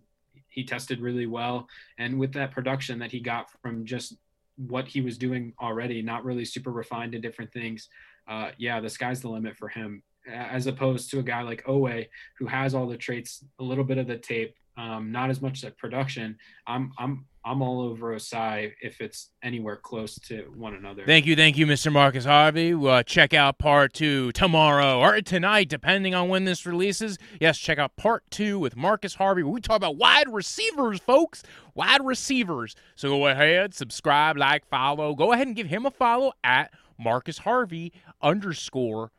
he 0.48 0.64
tested 0.64 1.00
really 1.00 1.26
well, 1.26 1.68
and 1.98 2.18
with 2.18 2.32
that 2.32 2.52
production 2.52 2.98
that 3.00 3.12
he 3.12 3.20
got 3.20 3.50
from 3.62 3.84
just 3.84 4.16
what 4.56 4.88
he 4.88 5.00
was 5.00 5.18
doing 5.18 5.52
already, 5.60 6.00
not 6.00 6.24
really 6.24 6.44
super 6.44 6.70
refined 6.70 7.12
to 7.12 7.18
different 7.18 7.52
things. 7.52 7.88
Uh, 8.26 8.50
yeah, 8.56 8.80
the 8.80 8.88
sky's 8.88 9.20
the 9.20 9.28
limit 9.28 9.56
for 9.56 9.68
him, 9.68 10.02
as 10.26 10.66
opposed 10.66 11.10
to 11.10 11.18
a 11.18 11.22
guy 11.22 11.42
like 11.42 11.64
Oweh, 11.66 12.06
who 12.38 12.46
has 12.46 12.74
all 12.74 12.86
the 12.86 12.96
traits, 12.96 13.44
a 13.58 13.62
little 13.62 13.84
bit 13.84 13.98
of 13.98 14.06
the 14.06 14.16
tape, 14.16 14.54
um, 14.76 15.10
not 15.12 15.30
as 15.30 15.40
much 15.40 15.64
like 15.64 15.76
production. 15.76 16.36
I'm 16.66 16.92
I'm 16.98 17.26
I'm 17.44 17.62
all 17.62 17.80
over 17.80 18.14
Ossai 18.14 18.72
if 18.80 19.00
it's 19.00 19.30
anywhere 19.42 19.76
close 19.76 20.16
to 20.26 20.52
one 20.56 20.74
another. 20.74 21.04
Thank 21.06 21.26
you, 21.26 21.36
thank 21.36 21.56
you, 21.56 21.64
Mr. 21.64 21.92
Marcus 21.92 22.24
Harvey. 22.24 22.74
Uh, 22.74 23.04
check 23.04 23.32
out 23.32 23.58
part 23.58 23.92
two 23.92 24.32
tomorrow 24.32 24.98
or 24.98 25.20
tonight, 25.20 25.68
depending 25.68 26.14
on 26.14 26.28
when 26.28 26.44
this 26.44 26.66
releases. 26.66 27.18
Yes, 27.40 27.56
check 27.56 27.78
out 27.78 27.96
part 27.96 28.24
two 28.30 28.58
with 28.58 28.76
Marcus 28.76 29.14
Harvey. 29.14 29.44
We 29.44 29.60
talk 29.60 29.76
about 29.76 29.96
wide 29.96 30.28
receivers, 30.28 30.98
folks. 30.98 31.42
Wide 31.74 32.04
receivers. 32.04 32.74
So 32.96 33.10
go 33.10 33.26
ahead, 33.28 33.74
subscribe, 33.74 34.36
like, 34.36 34.66
follow. 34.66 35.14
Go 35.14 35.32
ahead 35.32 35.46
and 35.46 35.54
give 35.54 35.68
him 35.68 35.86
a 35.86 35.90
follow 35.90 36.32
at 36.42 36.72
Marcus 36.98 37.38
Harvey 37.38 37.92
underscore 38.20 39.12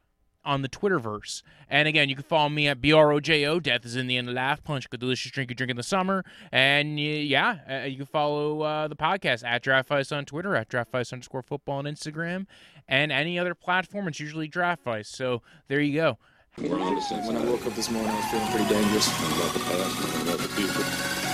on 0.48 0.62
the 0.62 0.70
Twitterverse. 0.70 1.44
And 1.70 1.88
again, 1.88 2.10
you 2.10 2.16
can 2.16 2.24
follow 2.24 2.50
me 2.50 2.68
at 2.68 2.82
BROJO. 2.82 3.62
Death 3.62 3.86
is 3.86 3.96
in 3.96 4.08
the 4.08 4.18
end 4.18 4.30
of 4.30 4.36
laugh. 4.36 4.64
Punch 4.64 4.88
a 4.92 4.98
delicious 4.98 5.32
drink 5.32 5.52
you 5.52 5.56
drink 5.56 5.70
in 5.70 5.78
the 5.78 5.84
summer. 5.84 6.24
And 6.52 7.00
yeah, 7.00 7.60
uh, 7.70 7.86
you 7.86 7.98
can 7.98 8.06
follow 8.06 8.62
uh, 8.62 8.88
the 8.88 8.96
podcast 8.96 9.44
at 9.46 9.62
Draft 9.62 9.92
on 10.12 10.26
Twitter, 10.26 10.56
at 10.56 10.70
Draft 10.70 10.96
underscore 10.96 11.44
football 11.44 11.80
on 11.80 11.86
Instagram, 11.86 12.48
and 12.88 13.12
any 13.12 13.38
other 13.38 13.54
platform. 13.54 14.08
It's 14.08 14.20
usually 14.20 14.48
Draft. 14.48 14.88
So 15.04 15.42
there 15.68 15.82
you 15.82 15.94
go. 15.94 16.18
When 16.56 16.74
I 16.74 17.46
woke 17.46 17.68
up 17.68 17.76
this 17.76 17.92
morning, 17.92 18.10
I 18.10 18.16
was 18.16 18.26
feeling 18.32 18.48
pretty 18.48 18.74
dangerous. 18.74 19.08
about 19.08 19.54
the 19.54 19.60
past 19.60 20.16
and 20.16 20.28
about 20.28 20.40
the 20.40 20.48
future. 20.50 21.27